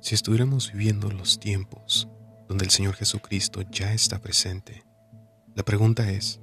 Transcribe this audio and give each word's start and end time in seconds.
Si 0.00 0.14
estuviéramos 0.14 0.72
viviendo 0.72 1.10
los 1.10 1.38
tiempos 1.38 2.08
donde 2.48 2.64
el 2.64 2.70
Señor 2.70 2.94
Jesucristo 2.94 3.60
ya 3.70 3.92
está 3.92 4.18
presente, 4.18 4.82
la 5.54 5.62
pregunta 5.62 6.10
es, 6.10 6.40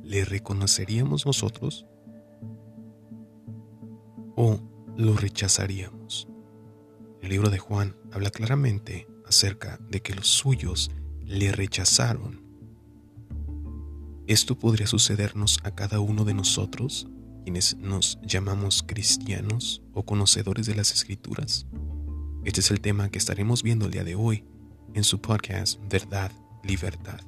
¿le 0.00 0.24
reconoceríamos 0.24 1.26
nosotros 1.26 1.86
o 4.36 4.60
lo 4.96 5.16
rechazaríamos? 5.16 6.28
El 7.20 7.30
libro 7.30 7.50
de 7.50 7.58
Juan 7.58 7.96
habla 8.12 8.30
claramente 8.30 9.08
acerca 9.26 9.80
de 9.88 10.02
que 10.02 10.14
los 10.14 10.28
suyos 10.28 10.92
le 11.24 11.50
rechazaron. 11.50 12.44
Esto 14.28 14.56
podría 14.56 14.86
sucedernos 14.86 15.58
a 15.64 15.74
cada 15.74 15.98
uno 15.98 16.24
de 16.24 16.34
nosotros, 16.34 17.08
quienes 17.42 17.76
nos 17.76 18.20
llamamos 18.22 18.84
cristianos 18.86 19.82
o 19.94 20.04
conocedores 20.04 20.66
de 20.66 20.76
las 20.76 20.92
escrituras. 20.92 21.66
Este 22.42 22.60
es 22.60 22.70
el 22.70 22.80
tema 22.80 23.10
que 23.10 23.18
estaremos 23.18 23.62
viendo 23.62 23.84
el 23.84 23.92
día 23.92 24.02
de 24.02 24.14
hoy 24.14 24.46
en 24.94 25.04
su 25.04 25.20
podcast 25.20 25.78
Verdad, 25.90 26.32
Libertad. 26.62 27.20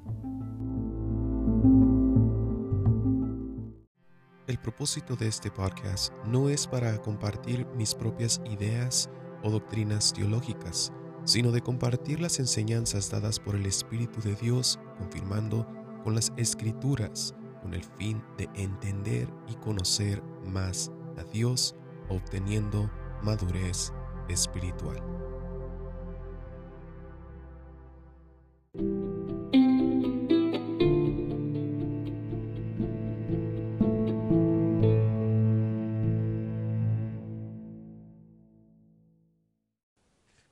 El 4.46 4.58
propósito 4.58 5.14
de 5.14 5.28
este 5.28 5.50
podcast 5.50 6.14
no 6.24 6.48
es 6.48 6.66
para 6.66 6.96
compartir 7.02 7.66
mis 7.76 7.94
propias 7.94 8.40
ideas 8.46 9.10
o 9.42 9.50
doctrinas 9.50 10.14
teológicas, 10.14 10.94
sino 11.24 11.52
de 11.52 11.60
compartir 11.60 12.18
las 12.18 12.38
enseñanzas 12.38 13.10
dadas 13.10 13.38
por 13.38 13.54
el 13.54 13.66
Espíritu 13.66 14.22
de 14.22 14.34
Dios, 14.36 14.80
confirmando 14.96 15.66
con 16.04 16.14
las 16.14 16.32
escrituras, 16.38 17.34
con 17.60 17.74
el 17.74 17.84
fin 17.98 18.24
de 18.38 18.48
entender 18.54 19.28
y 19.46 19.56
conocer 19.56 20.22
más 20.46 20.90
a 21.18 21.24
Dios, 21.24 21.76
obteniendo 22.08 22.90
madurez 23.22 23.92
espiritual. 24.32 25.00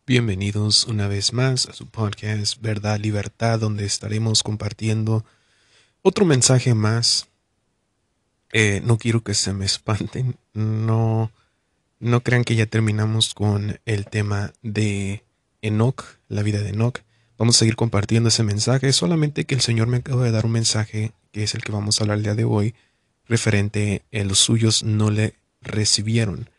Bienvenidos 0.07 0.87
una 0.87 1.07
vez 1.07 1.33
más 1.33 1.67
a 1.67 1.73
su 1.73 1.87
podcast 1.87 2.61
Verdad, 2.61 2.99
Libertad, 2.99 3.61
donde 3.61 3.85
estaremos 3.85 4.43
compartiendo 4.43 5.25
otro 6.03 6.25
mensaje 6.25 6.75
más. 6.75 7.29
Eh, 8.53 8.83
no 8.85 8.99
quiero 8.99 9.23
que 9.23 9.35
se 9.35 9.53
me 9.53 9.65
espanten, 9.65 10.37
no 10.53 11.31
no 12.01 12.23
crean 12.23 12.45
que 12.45 12.57
ya 12.57 12.67
terminamos 12.67 13.35
con 13.35 13.79
el 13.85 14.07
tema 14.07 14.53
de 14.63 15.23
Enoch, 15.63 16.03
la 16.29 16.43
vida 16.43 16.63
de 16.63 16.71
Enoch. 16.71 17.01
Vamos 17.39 17.57
a 17.57 17.61
seguir 17.61 17.77
compartiendo 17.77 18.31
ese 18.31 18.43
mensaje, 18.43 18.93
solamente 18.93 19.45
que 19.45 19.55
el 19.55 19.61
Señor 19.61 19.87
me 19.87 19.99
acaba 19.99 20.25
de 20.25 20.31
dar 20.31 20.47
un 20.47 20.53
mensaje, 20.53 21.13
que 21.31 21.43
es 21.43 21.55
el 21.55 21.63
que 21.63 21.73
vamos 21.73 22.01
a 22.01 22.05
hablar 22.05 22.19
el 22.19 22.25
día 22.25 22.35
de 22.35 22.45
hoy, 22.45 22.75
referente 23.29 24.03
a 24.13 24.25
los 24.25 24.39
suyos 24.39 24.83
no 24.83 25.11
le 25.11 25.35
recibieron. 25.61 26.51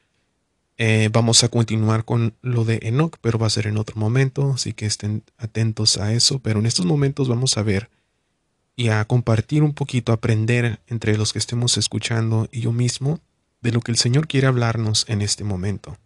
Eh, 0.78 1.09
vamos 1.11 1.44
a 1.44 1.50
continuar 1.50 2.05
con 2.05 2.33
lo 2.42 2.64
de 2.64 2.80
Enoch, 2.83 3.17
pero 3.22 3.38
va 3.38 3.48
a 3.48 3.52
ser 3.52 3.67
en 3.67 3.78
otro 3.78 3.98
momento, 3.98 4.53
así 4.53 4.73
que 4.73 4.86
estén 4.86 5.23
atentos 5.38 5.98
a 5.98 6.14
eso. 6.14 6.39
Pero 6.39 6.59
en 6.59 6.66
estos 6.66 6.86
momentos 6.86 7.28
vamos 7.28 7.58
a 7.58 7.64
ver 7.64 7.89
y 8.76 8.88
a 8.88 9.05
compartir 9.05 9.64
un 9.64 9.73
poquito, 9.73 10.11
aprender 10.11 10.80
entre 10.88 11.17
los 11.17 11.33
que 11.33 11.39
estemos 11.39 11.78
escuchando 11.78 12.48
y 12.52 12.61
yo 12.61 12.72
mismo 12.72 13.20
de 13.62 13.72
lo 13.72 13.81
que 13.81 13.92
el 13.92 13.98
Señor 13.98 14.28
quiere 14.28 14.48
hablarnos 14.48 15.06
en 15.08 15.22
este 15.22 15.44
momento. 15.44 15.98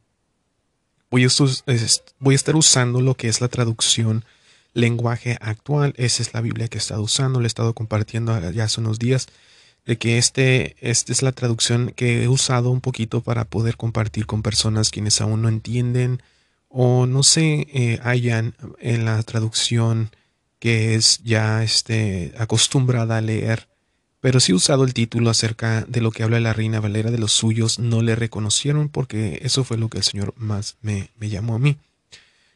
Voy 1.10 1.24
a, 1.24 2.34
estar 2.34 2.56
usando 2.56 3.02
lo 3.02 3.16
que 3.16 3.30
es 3.30 3.40
la 3.40 3.48
traducción 3.48 4.26
lenguaje 4.74 5.38
actual. 5.40 5.94
Esa 5.98 6.22
es 6.22 6.34
la 6.34 6.42
Biblia 6.42 6.68
que 6.68 6.78
he 6.78 6.82
estado 6.82 7.02
usando, 7.02 7.40
le 7.40 7.46
he 7.46 7.48
estado 7.48 7.74
compartiendo 7.74 8.38
ya 8.52 8.66
hace 8.66 8.82
unos 8.82 9.00
días, 9.00 9.28
de 9.86 9.98
que 9.98 10.18
este, 10.18 10.76
esta 10.82 11.12
es 11.12 11.22
la 11.22 11.32
traducción 11.32 11.94
que 11.96 12.24
he 12.24 12.28
usado 12.28 12.70
un 12.72 12.82
poquito 12.82 13.22
para 13.22 13.46
poder 13.46 13.78
compartir 13.78 14.26
con 14.26 14.42
personas 14.42 14.90
quienes 14.90 15.22
aún 15.22 15.44
no 15.44 15.48
entienden 15.48 16.22
o 16.68 17.06
no 17.06 17.24
se 17.24 17.68
eh, 17.74 18.00
hallan 18.04 18.56
en 18.80 19.06
la 19.06 19.22
traducción 19.24 20.10
que 20.60 20.96
es 20.96 21.20
ya 21.24 21.64
este, 21.64 22.34
acostumbrada 22.38 23.18
a 23.18 23.22
leer 23.22 23.68
pero 24.26 24.40
sí 24.40 24.54
usado 24.54 24.86
el 24.86 24.96
título 24.96 25.30
acerca 25.30 25.82
de 25.82 26.02
lo 26.02 26.10
que 26.10 26.24
habla 26.24 26.40
la 26.40 26.52
reina 26.52 26.80
Valera 26.80 27.12
de 27.12 27.20
los 27.20 27.32
suyos 27.32 27.78
no 27.78 28.02
le 28.02 28.16
reconocieron 28.16 28.90
porque 28.90 29.40
eso 29.44 29.64
fue 29.64 29.78
lo 29.78 29.88
que 29.88 30.00
el 30.00 30.04
Señor 30.04 30.34
más 30.36 30.78
me, 30.82 31.12
llamó 31.20 31.54
a 31.54 31.60
mí. 31.60 31.78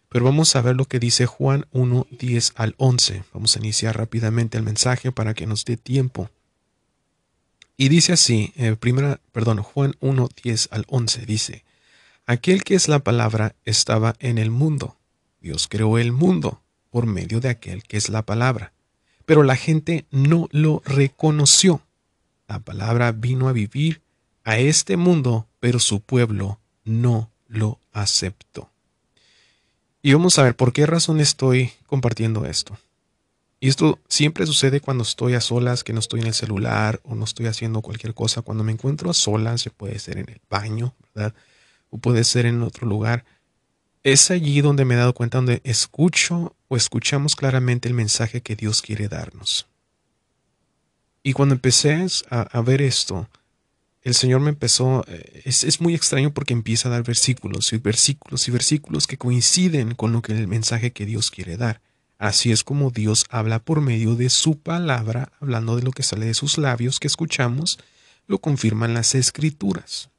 Pero 0.09 0.25
vamos 0.25 0.55
a 0.55 0.63
ver 0.63 0.75
lo 0.75 0.85
que 0.85 0.97
dice 0.97 1.27
Juan 1.27 1.67
1, 1.69 2.07
10 2.09 2.53
al 2.55 2.73
11. 2.77 3.23
Vamos 3.35 3.55
a 3.55 3.59
iniciar 3.59 3.95
rápidamente 3.95 4.57
el 4.57 4.63
mensaje 4.63 5.11
para 5.11 5.35
que 5.35 5.45
nos 5.45 5.63
dé 5.63 5.77
tiempo. 5.77 6.31
Y 7.77 7.89
dice 7.89 8.13
así, 8.13 8.51
eh, 8.55 8.75
primera, 8.75 9.21
perdón, 9.31 9.61
Juan 9.61 9.93
1, 9.99 10.27
10 10.41 10.69
al 10.71 10.85
11 10.87 11.27
dice, 11.27 11.65
Aquel 12.25 12.63
que 12.63 12.73
es 12.73 12.87
la 12.87 12.97
palabra 12.97 13.53
estaba 13.63 14.15
en 14.17 14.39
el 14.39 14.49
mundo. 14.49 14.97
Dios 15.39 15.67
creó 15.67 15.99
el 15.99 16.13
mundo 16.13 16.63
por 16.89 17.05
medio 17.05 17.39
de 17.39 17.49
aquel 17.49 17.83
que 17.83 17.97
es 17.97 18.09
la 18.09 18.23
palabra 18.23 18.73
pero 19.29 19.43
la 19.43 19.55
gente 19.55 20.07
no 20.09 20.47
lo 20.49 20.81
reconoció. 20.85 21.83
La 22.47 22.57
palabra 22.57 23.11
vino 23.11 23.47
a 23.47 23.51
vivir 23.51 24.01
a 24.43 24.57
este 24.57 24.97
mundo, 24.97 25.45
pero 25.59 25.77
su 25.77 25.99
pueblo 25.99 26.59
no 26.83 27.29
lo 27.47 27.77
aceptó. 27.93 28.71
Y 30.01 30.13
vamos 30.13 30.39
a 30.39 30.43
ver 30.43 30.55
por 30.55 30.73
qué 30.73 30.87
razón 30.87 31.19
estoy 31.19 31.73
compartiendo 31.85 32.47
esto. 32.47 32.75
Y 33.59 33.67
esto 33.67 33.99
siempre 34.07 34.47
sucede 34.47 34.81
cuando 34.81 35.03
estoy 35.03 35.35
a 35.35 35.41
solas, 35.41 35.83
que 35.83 35.93
no 35.93 35.99
estoy 35.99 36.21
en 36.21 36.27
el 36.27 36.33
celular 36.33 36.99
o 37.03 37.13
no 37.13 37.25
estoy 37.25 37.45
haciendo 37.45 37.83
cualquier 37.83 38.15
cosa. 38.15 38.41
Cuando 38.41 38.63
me 38.63 38.71
encuentro 38.71 39.11
a 39.11 39.13
solas, 39.13 39.61
se 39.61 39.69
puede 39.69 39.99
ser 39.99 40.17
en 40.17 40.27
el 40.27 40.41
baño, 40.49 40.95
¿verdad? 41.13 41.35
O 41.91 41.99
puede 41.99 42.23
ser 42.23 42.47
en 42.47 42.63
otro 42.63 42.87
lugar 42.87 43.25
es 44.03 44.31
allí 44.31 44.61
donde 44.61 44.85
me 44.85 44.95
he 44.95 44.97
dado 44.97 45.13
cuenta, 45.13 45.37
donde 45.37 45.61
escucho 45.63 46.55
o 46.69 46.77
escuchamos 46.77 47.35
claramente 47.35 47.89
el 47.89 47.93
mensaje 47.93 48.41
que 48.41 48.55
Dios 48.55 48.81
quiere 48.81 49.09
darnos. 49.09 49.67
Y 51.21 51.33
cuando 51.33 51.55
empecé 51.55 52.05
a, 52.29 52.61
ver 52.61 52.81
esto, 52.81 53.27
el 54.03 54.13
Señor 54.13 54.39
me 54.39 54.49
empezó, 54.49 55.03
eh, 55.07 55.41
es, 55.43 55.65
es, 55.65 55.81
muy 55.81 55.93
extraño 55.93 56.33
porque 56.33 56.53
empieza 56.53 56.87
a 56.87 56.91
dar 56.91 57.03
versículos 57.03 57.73
y 57.73 57.77
versículos 57.77 58.47
y 58.47 58.51
versículos 58.51 59.07
que 59.07 59.17
coinciden 59.17 59.95
con 59.95 60.13
lo 60.13 60.21
que 60.21 60.31
el 60.31 60.47
mensaje 60.47 60.93
que 60.93 61.05
Dios 61.05 61.31
quiere 61.31 61.57
dar. 61.57 61.81
Así 62.19 62.51
es 62.51 62.63
como 62.63 62.91
Dios 62.91 63.25
habla 63.29 63.59
por 63.59 63.81
medio 63.81 64.15
de 64.15 64.29
su 64.29 64.59
palabra, 64.59 65.31
hablando 65.41 65.75
de 65.75 65.83
lo 65.83 65.91
que 65.91 66.03
sale 66.03 66.25
de 66.25 66.33
sus 66.33 66.57
labios 66.57 66.99
que 66.99 67.07
escuchamos, 67.07 67.79
lo 68.27 68.39
confirman 68.39 68.93
las 68.93 69.15
escrituras. 69.15 70.09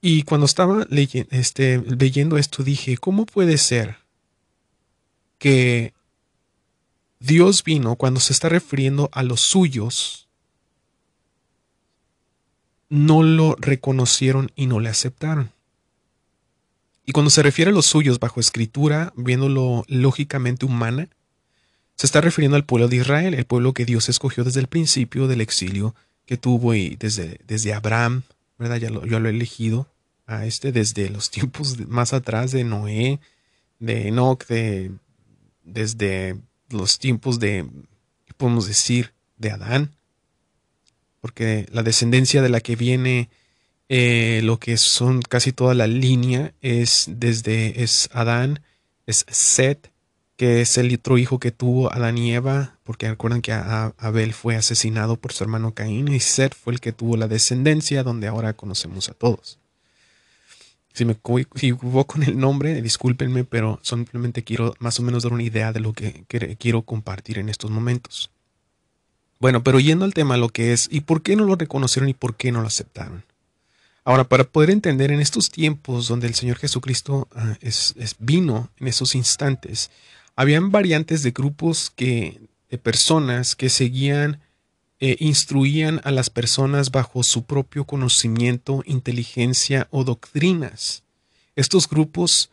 Y 0.00 0.24
cuando 0.24 0.46
estaba 0.46 0.86
este, 0.90 1.78
leyendo 1.78 2.36
esto 2.36 2.64
dije, 2.64 2.96
¿cómo 2.96 3.24
puede 3.24 3.56
ser 3.56 4.01
que 5.42 5.92
Dios 7.18 7.64
vino 7.64 7.96
cuando 7.96 8.20
se 8.20 8.32
está 8.32 8.48
refiriendo 8.48 9.10
a 9.10 9.24
los 9.24 9.40
suyos, 9.40 10.28
no 12.88 13.24
lo 13.24 13.56
reconocieron 13.58 14.52
y 14.54 14.66
no 14.66 14.78
le 14.78 14.88
aceptaron? 14.88 15.50
Y 17.04 17.10
cuando 17.10 17.28
se 17.30 17.42
refiere 17.42 17.72
a 17.72 17.74
los 17.74 17.86
suyos 17.86 18.20
bajo 18.20 18.38
escritura, 18.38 19.12
viéndolo 19.16 19.84
lógicamente 19.88 20.64
humana, 20.64 21.08
se 21.96 22.06
está 22.06 22.20
refiriendo 22.20 22.54
al 22.56 22.64
pueblo 22.64 22.86
de 22.86 22.98
Israel, 22.98 23.34
el 23.34 23.44
pueblo 23.44 23.74
que 23.74 23.84
Dios 23.84 24.08
escogió 24.08 24.44
desde 24.44 24.60
el 24.60 24.68
principio 24.68 25.26
del 25.26 25.40
exilio 25.40 25.96
que 26.24 26.36
tuvo 26.36 26.72
y 26.74 26.94
desde, 26.94 27.40
desde 27.48 27.74
Abraham, 27.74 28.22
¿verdad? 28.60 28.76
Ya 28.76 28.90
lo, 28.90 29.04
yo 29.06 29.18
lo 29.18 29.28
he 29.28 29.32
elegido, 29.32 29.88
a 30.24 30.46
este 30.46 30.70
desde 30.70 31.10
los 31.10 31.30
tiempos 31.32 31.76
más 31.88 32.12
atrás 32.12 32.52
de 32.52 32.62
Noé, 32.62 33.18
de 33.80 34.06
Enoch, 34.06 34.46
de, 34.46 34.92
desde 35.64 36.40
los 36.70 36.98
tiempos 36.98 37.38
de, 37.38 37.66
¿qué 38.26 38.34
podemos 38.34 38.66
decir?, 38.66 39.12
de 39.36 39.50
Adán, 39.50 39.96
porque 41.20 41.66
la 41.72 41.82
descendencia 41.82 42.42
de 42.42 42.48
la 42.48 42.60
que 42.60 42.76
viene 42.76 43.28
eh, 43.88 44.40
lo 44.42 44.58
que 44.58 44.76
son 44.76 45.20
casi 45.22 45.52
toda 45.52 45.74
la 45.74 45.86
línea 45.86 46.54
es 46.60 47.06
desde 47.08 47.82
es 47.82 48.08
Adán, 48.12 48.60
es 49.06 49.26
Set, 49.28 49.92
que 50.36 50.60
es 50.62 50.78
el 50.78 50.94
otro 50.94 51.18
hijo 51.18 51.38
que 51.38 51.52
tuvo 51.52 51.92
Adán 51.92 52.18
y 52.18 52.32
Eva, 52.32 52.78
porque 52.84 53.08
recuerdan 53.08 53.42
que 53.42 53.52
Abel 53.52 54.32
fue 54.32 54.56
asesinado 54.56 55.16
por 55.16 55.32
su 55.32 55.44
hermano 55.44 55.74
Caín 55.74 56.08
y 56.08 56.20
Set 56.20 56.54
fue 56.54 56.72
el 56.72 56.80
que 56.80 56.92
tuvo 56.92 57.16
la 57.16 57.28
descendencia 57.28 58.02
donde 58.02 58.28
ahora 58.28 58.54
conocemos 58.54 59.08
a 59.08 59.14
todos. 59.14 59.58
Si 60.92 61.04
me 61.04 61.12
equivoco 61.12 62.14
con 62.14 62.22
el 62.22 62.38
nombre, 62.38 62.80
discúlpenme, 62.82 63.44
pero 63.44 63.80
simplemente 63.82 64.44
quiero 64.44 64.74
más 64.78 65.00
o 65.00 65.02
menos 65.02 65.22
dar 65.22 65.32
una 65.32 65.42
idea 65.42 65.72
de 65.72 65.80
lo 65.80 65.92
que 65.92 66.24
quiero 66.58 66.82
compartir 66.82 67.38
en 67.38 67.48
estos 67.48 67.70
momentos. 67.70 68.30
Bueno, 69.42 69.64
pero 69.64 69.80
yendo 69.80 70.04
al 70.04 70.14
tema, 70.14 70.36
lo 70.36 70.50
que 70.50 70.72
es, 70.72 70.88
¿y 70.90 71.00
por 71.00 71.22
qué 71.22 71.34
no 71.34 71.44
lo 71.44 71.56
reconocieron 71.56 72.08
y 72.08 72.14
por 72.14 72.36
qué 72.36 72.52
no 72.52 72.60
lo 72.60 72.68
aceptaron? 72.68 73.24
Ahora, 74.04 74.24
para 74.24 74.44
poder 74.44 74.70
entender 74.70 75.10
en 75.10 75.20
estos 75.20 75.50
tiempos 75.50 76.08
donde 76.08 76.26
el 76.26 76.34
Señor 76.34 76.58
Jesucristo 76.58 77.28
ah, 77.34 77.56
es, 77.60 77.94
vino 78.18 78.70
en 78.78 78.88
esos 78.88 79.14
instantes, 79.14 79.90
habían 80.36 80.70
variantes 80.70 81.22
de 81.22 81.30
grupos 81.30 81.90
que, 81.90 82.40
de 82.70 82.78
personas 82.78 83.56
que 83.56 83.68
seguían 83.68 84.40
e 85.02 85.16
instruían 85.18 86.00
a 86.04 86.12
las 86.12 86.30
personas 86.30 86.92
bajo 86.92 87.24
su 87.24 87.42
propio 87.42 87.84
conocimiento, 87.84 88.84
inteligencia 88.86 89.88
o 89.90 90.04
doctrinas. 90.04 91.02
Estos 91.56 91.88
grupos 91.88 92.50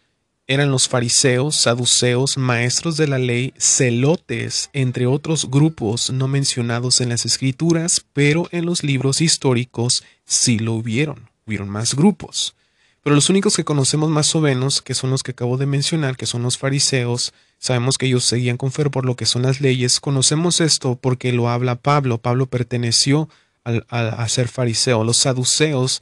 eran 0.48 0.72
los 0.72 0.88
fariseos, 0.88 1.56
saduceos, 1.56 2.40
maestros 2.40 2.98
de 2.98 3.08
la 3.08 3.20
ley, 3.20 3.54
celotes, 3.60 4.72
entre 4.74 5.06
otros 5.06 5.52
grupos 5.52 6.10
no 6.10 6.28
mencionados 6.28 7.02
en 7.02 7.10
las 7.10 7.24
escrituras, 7.24 8.04
pero 8.14 8.48
en 8.50 8.66
los 8.66 8.84
libros 8.84 9.22
históricos 9.22 10.04
sí 10.26 10.58
lo 10.58 10.74
hubieron, 10.74 11.30
hubieron 11.46 11.70
más 11.70 11.94
grupos. 11.94 12.56
Pero 13.04 13.16
los 13.16 13.30
únicos 13.30 13.56
que 13.56 13.64
conocemos 13.64 14.10
más 14.10 14.34
o 14.34 14.42
menos, 14.42 14.82
que 14.82 14.96
son 14.96 15.12
los 15.12 15.22
que 15.22 15.32
acabo 15.32 15.58
de 15.58 15.68
mencionar, 15.68 16.18
que 16.18 16.26
son 16.26 16.42
los 16.42 16.58
fariseos, 16.58 17.32
sabemos 17.60 17.98
que 17.98 18.08
ellos 18.08 18.24
seguían 18.24 18.58
con 18.58 18.72
fervor 18.72 19.06
lo 19.06 19.16
que 19.16 19.28
son 19.28 19.44
las 19.44 19.62
leyes, 19.62 20.00
conocemos 20.00 20.62
esto 20.62 20.98
porque 21.00 21.32
lo 21.32 21.50
habla 21.50 21.76
Pablo, 21.76 22.18
Pablo 22.18 22.48
perteneció 22.48 23.30
a 23.64 24.28
ser 24.30 24.48
fariseo, 24.48 25.04
los 25.04 25.18
saduceos 25.18 26.02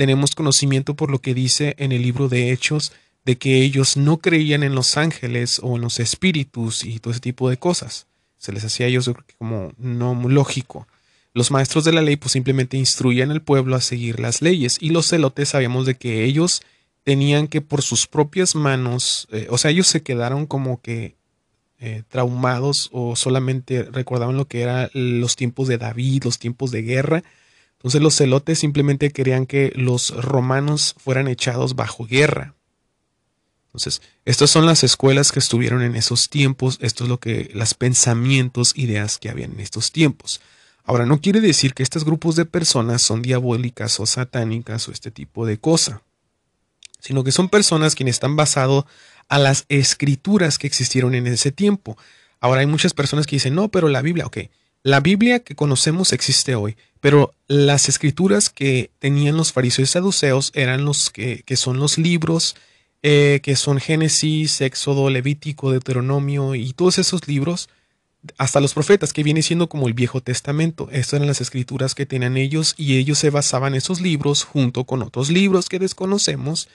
tenemos 0.00 0.34
conocimiento 0.34 0.96
por 0.96 1.10
lo 1.10 1.20
que 1.20 1.34
dice 1.34 1.74
en 1.76 1.92
el 1.92 2.00
libro 2.00 2.30
de 2.30 2.52
Hechos, 2.52 2.90
de 3.26 3.36
que 3.36 3.60
ellos 3.60 3.98
no 3.98 4.16
creían 4.16 4.62
en 4.62 4.74
los 4.74 4.96
ángeles 4.96 5.60
o 5.62 5.76
en 5.76 5.82
los 5.82 6.00
espíritus 6.00 6.84
y 6.86 6.98
todo 7.00 7.10
ese 7.10 7.20
tipo 7.20 7.50
de 7.50 7.58
cosas. 7.58 8.06
Se 8.38 8.50
les 8.50 8.64
hacía 8.64 8.86
a 8.86 8.88
ellos 8.88 9.10
como 9.36 9.74
no 9.76 10.14
lógico. 10.26 10.88
Los 11.34 11.50
maestros 11.50 11.84
de 11.84 11.92
la 11.92 12.00
ley 12.00 12.16
pues 12.16 12.32
simplemente 12.32 12.78
instruían 12.78 13.30
al 13.30 13.42
pueblo 13.42 13.76
a 13.76 13.82
seguir 13.82 14.20
las 14.20 14.40
leyes 14.40 14.78
y 14.80 14.88
los 14.88 15.06
celotes 15.06 15.50
sabíamos 15.50 15.84
de 15.84 15.96
que 15.96 16.24
ellos 16.24 16.62
tenían 17.04 17.48
que 17.48 17.60
por 17.60 17.82
sus 17.82 18.06
propias 18.06 18.54
manos, 18.54 19.28
eh, 19.30 19.46
o 19.50 19.58
sea, 19.58 19.70
ellos 19.70 19.86
se 19.86 20.02
quedaron 20.02 20.46
como 20.46 20.80
que 20.80 21.16
eh, 21.78 22.02
traumados 22.08 22.90
o 22.92 23.16
solamente 23.16 23.84
recordaban 23.84 24.36
lo 24.36 24.46
que 24.46 24.60
eran 24.60 24.90
los 24.92 25.36
tiempos 25.36 25.66
de 25.66 25.78
David, 25.78 26.24
los 26.24 26.38
tiempos 26.38 26.70
de 26.70 26.82
guerra. 26.82 27.22
Entonces 27.78 28.02
los 28.02 28.16
celotes 28.16 28.58
simplemente 28.58 29.10
querían 29.10 29.46
que 29.46 29.72
los 29.74 30.10
romanos 30.10 30.94
fueran 30.98 31.26
echados 31.26 31.76
bajo 31.76 32.04
guerra. 32.04 32.54
Entonces, 33.70 34.02
estas 34.24 34.50
son 34.50 34.66
las 34.66 34.82
escuelas 34.84 35.30
que 35.30 35.38
estuvieron 35.38 35.80
en 35.82 35.94
esos 35.94 36.28
tiempos, 36.28 36.76
esto 36.82 37.04
es 37.04 37.08
lo 37.08 37.18
que, 37.18 37.50
las 37.54 37.72
pensamientos, 37.72 38.76
ideas 38.76 39.16
que 39.16 39.30
habían 39.30 39.52
en 39.52 39.60
estos 39.60 39.92
tiempos. 39.92 40.40
Ahora, 40.84 41.06
no 41.06 41.20
quiere 41.20 41.40
decir 41.40 41.72
que 41.72 41.84
estos 41.84 42.04
grupos 42.04 42.34
de 42.34 42.46
personas 42.46 43.00
son 43.00 43.22
diabólicas 43.22 44.00
o 44.00 44.06
satánicas 44.06 44.88
o 44.88 44.92
este 44.92 45.12
tipo 45.12 45.46
de 45.46 45.58
cosa, 45.58 46.02
sino 47.00 47.24
que 47.24 47.32
son 47.32 47.48
personas 47.48 47.94
quienes 47.94 48.16
están 48.16 48.36
basados 48.36 48.84
a 49.28 49.38
las 49.38 49.64
escrituras 49.68 50.58
que 50.58 50.66
existieron 50.66 51.14
en 51.14 51.26
ese 51.26 51.52
tiempo. 51.52 51.96
Ahora 52.40 52.60
hay 52.60 52.66
muchas 52.66 52.94
personas 52.94 53.26
que 53.26 53.36
dicen, 53.36 53.54
no, 53.54 53.68
pero 53.68 53.88
la 53.88 54.02
Biblia, 54.02 54.26
ok, 54.26 54.38
la 54.82 55.00
Biblia 55.00 55.40
que 55.40 55.54
conocemos 55.54 56.12
existe 56.12 56.54
hoy, 56.54 56.76
pero 57.00 57.34
las 57.48 57.88
escrituras 57.88 58.50
que 58.50 58.90
tenían 58.98 59.36
los 59.36 59.52
fariseos 59.52 59.90
y 59.90 59.92
saduceos 59.92 60.52
eran 60.54 60.84
los 60.84 61.10
que, 61.10 61.42
que 61.44 61.56
son 61.56 61.78
los 61.78 61.98
libros 61.98 62.56
eh, 63.02 63.40
que 63.42 63.56
son 63.56 63.80
Génesis, 63.80 64.60
Éxodo, 64.60 65.08
Levítico, 65.08 65.70
Deuteronomio 65.70 66.54
y 66.54 66.74
todos 66.74 66.98
esos 66.98 67.26
libros, 67.26 67.70
hasta 68.36 68.60
los 68.60 68.74
profetas, 68.74 69.14
que 69.14 69.22
viene 69.22 69.40
siendo 69.40 69.70
como 69.70 69.88
el 69.88 69.94
Viejo 69.94 70.20
Testamento. 70.20 70.88
Estas 70.92 71.14
eran 71.14 71.28
las 71.28 71.40
escrituras 71.40 71.94
que 71.94 72.04
tenían 72.04 72.36
ellos 72.36 72.74
y 72.76 72.98
ellos 72.98 73.18
se 73.18 73.30
basaban 73.30 73.72
en 73.72 73.78
esos 73.78 74.02
libros 74.02 74.44
junto 74.44 74.84
con 74.84 75.00
otros 75.00 75.30
libros 75.30 75.70
que 75.70 75.78
desconocemos. 75.78 76.68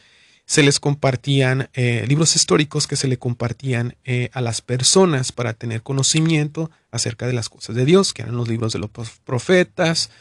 Se 0.45 0.61
les 0.61 0.79
compartían 0.79 1.69
eh, 1.73 2.05
libros 2.07 2.35
históricos 2.35 2.85
que 2.87 2.95
se 2.95 3.07
le 3.07 3.17
compartían 3.17 3.95
eh, 4.03 4.29
a 4.33 4.41
las 4.41 4.61
personas 4.61 5.31
para 5.31 5.53
tener 5.53 5.81
conocimiento 5.81 6.69
acerca 6.91 7.25
de 7.25 7.33
las 7.33 7.49
cosas 7.49 7.75
de 7.75 7.85
Dios, 7.85 8.13
que 8.13 8.21
eran 8.21 8.37
los 8.37 8.47
libros 8.47 8.73
de 8.73 8.79
los 8.79 8.89
profetas, 9.23 10.11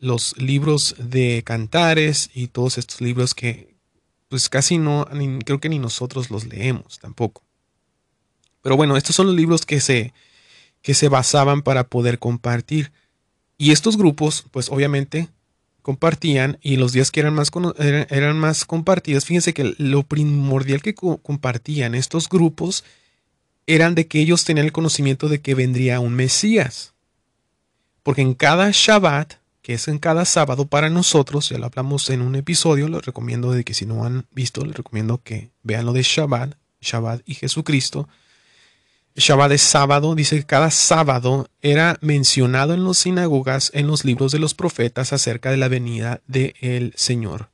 los 0.00 0.36
libros 0.38 0.94
de 0.98 1.42
cantares 1.44 2.30
y 2.34 2.48
todos 2.48 2.76
estos 2.78 3.00
libros 3.00 3.34
que, 3.34 3.74
pues 4.28 4.48
casi 4.48 4.78
no, 4.78 5.06
creo 5.44 5.60
que 5.60 5.68
ni 5.68 5.78
nosotros 5.78 6.30
los 6.30 6.46
leemos 6.46 6.98
tampoco. 6.98 7.42
Pero 8.62 8.76
bueno, 8.76 8.96
estos 8.96 9.16
son 9.16 9.26
los 9.26 9.36
libros 9.36 9.66
que 9.66 9.80
se, 9.80 10.12
que 10.82 10.94
se 10.94 11.08
basaban 11.08 11.62
para 11.62 11.84
poder 11.88 12.18
compartir. 12.18 12.92
Y 13.56 13.72
estos 13.72 13.96
grupos, 13.96 14.44
pues 14.50 14.70
obviamente 14.70 15.28
compartían 15.90 16.56
y 16.62 16.76
los 16.76 16.92
días 16.92 17.10
que 17.10 17.18
eran 17.18 17.34
más, 17.34 17.50
eran, 18.10 18.38
más 18.38 18.64
compartidos, 18.64 19.24
fíjense 19.24 19.52
que 19.52 19.74
lo 19.76 20.04
primordial 20.04 20.82
que 20.82 20.94
compartían 20.94 21.96
estos 21.96 22.28
grupos 22.28 22.84
eran 23.66 23.96
de 23.96 24.06
que 24.06 24.20
ellos 24.20 24.44
tenían 24.44 24.66
el 24.66 24.72
conocimiento 24.72 25.28
de 25.28 25.40
que 25.40 25.56
vendría 25.56 25.98
un 25.98 26.14
Mesías. 26.14 26.94
Porque 28.04 28.22
en 28.22 28.34
cada 28.34 28.70
Shabbat 28.72 29.40
que 29.62 29.74
es 29.74 29.88
en 29.88 29.98
cada 29.98 30.24
sábado 30.24 30.66
para 30.66 30.90
nosotros, 30.90 31.48
ya 31.48 31.58
lo 31.58 31.66
hablamos 31.66 32.08
en 32.10 32.22
un 32.22 32.36
episodio, 32.36 32.88
les 32.88 33.04
recomiendo 33.04 33.50
de 33.50 33.64
que 33.64 33.74
si 33.74 33.84
no 33.84 34.04
han 34.04 34.26
visto, 34.30 34.64
les 34.64 34.76
recomiendo 34.76 35.20
que 35.22 35.50
vean 35.64 35.86
lo 35.86 35.92
de 35.92 36.02
Shabbat, 36.02 36.54
Shabbat 36.80 37.22
y 37.26 37.34
Jesucristo. 37.34 38.08
Shabbat 39.20 39.52
es 39.52 39.62
sábado, 39.62 40.14
dice 40.14 40.36
que 40.36 40.46
cada 40.46 40.70
sábado 40.70 41.48
era 41.60 41.98
mencionado 42.00 42.72
en 42.74 42.84
las 42.84 42.98
sinagogas, 42.98 43.70
en 43.74 43.86
los 43.86 44.04
libros 44.04 44.32
de 44.32 44.38
los 44.38 44.54
profetas 44.54 45.12
acerca 45.12 45.50
de 45.50 45.58
la 45.58 45.68
venida 45.68 46.22
del 46.26 46.92
Señor. 46.96 47.50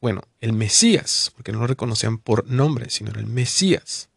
Bueno, 0.00 0.22
el 0.40 0.52
Mesías, 0.52 1.32
porque 1.34 1.52
no 1.52 1.60
lo 1.60 1.68
reconocían 1.68 2.18
por 2.18 2.50
nombre, 2.50 2.90
sino 2.90 3.12
el 3.12 3.26
Mesías. 3.26 4.08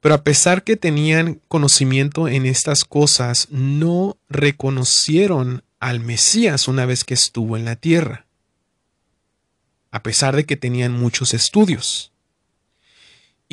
Pero 0.00 0.14
a 0.14 0.22
pesar 0.22 0.62
que 0.62 0.76
tenían 0.76 1.40
conocimiento 1.48 2.28
en 2.28 2.44
estas 2.44 2.84
cosas, 2.84 3.48
no 3.50 4.18
reconocieron 4.28 5.64
al 5.80 6.00
Mesías 6.00 6.68
una 6.68 6.86
vez 6.86 7.04
que 7.04 7.14
estuvo 7.14 7.56
en 7.56 7.64
la 7.64 7.76
tierra, 7.76 8.26
a 9.90 10.02
pesar 10.02 10.36
de 10.36 10.44
que 10.44 10.56
tenían 10.56 10.92
muchos 10.92 11.34
estudios. 11.34 12.11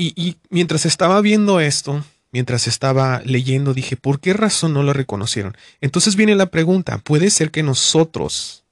Y, 0.01 0.37
mientras 0.49 0.85
estaba 0.85 1.19
viendo 1.19 1.59
esto, 1.59 2.05
mientras 2.31 2.67
estaba 2.67 3.21
leyendo, 3.25 3.73
dije, 3.73 3.97
¿por 3.97 4.21
qué 4.21 4.31
razón 4.31 4.73
no 4.73 4.81
lo 4.81 4.93
reconocieron? 4.93 5.57
Entonces 5.81 6.15
viene 6.15 6.35
la 6.35 6.45
pregunta, 6.45 6.99
¿puede 6.99 7.29
ser 7.29 7.51
que 7.51 7.63
nosotros, 7.63 8.63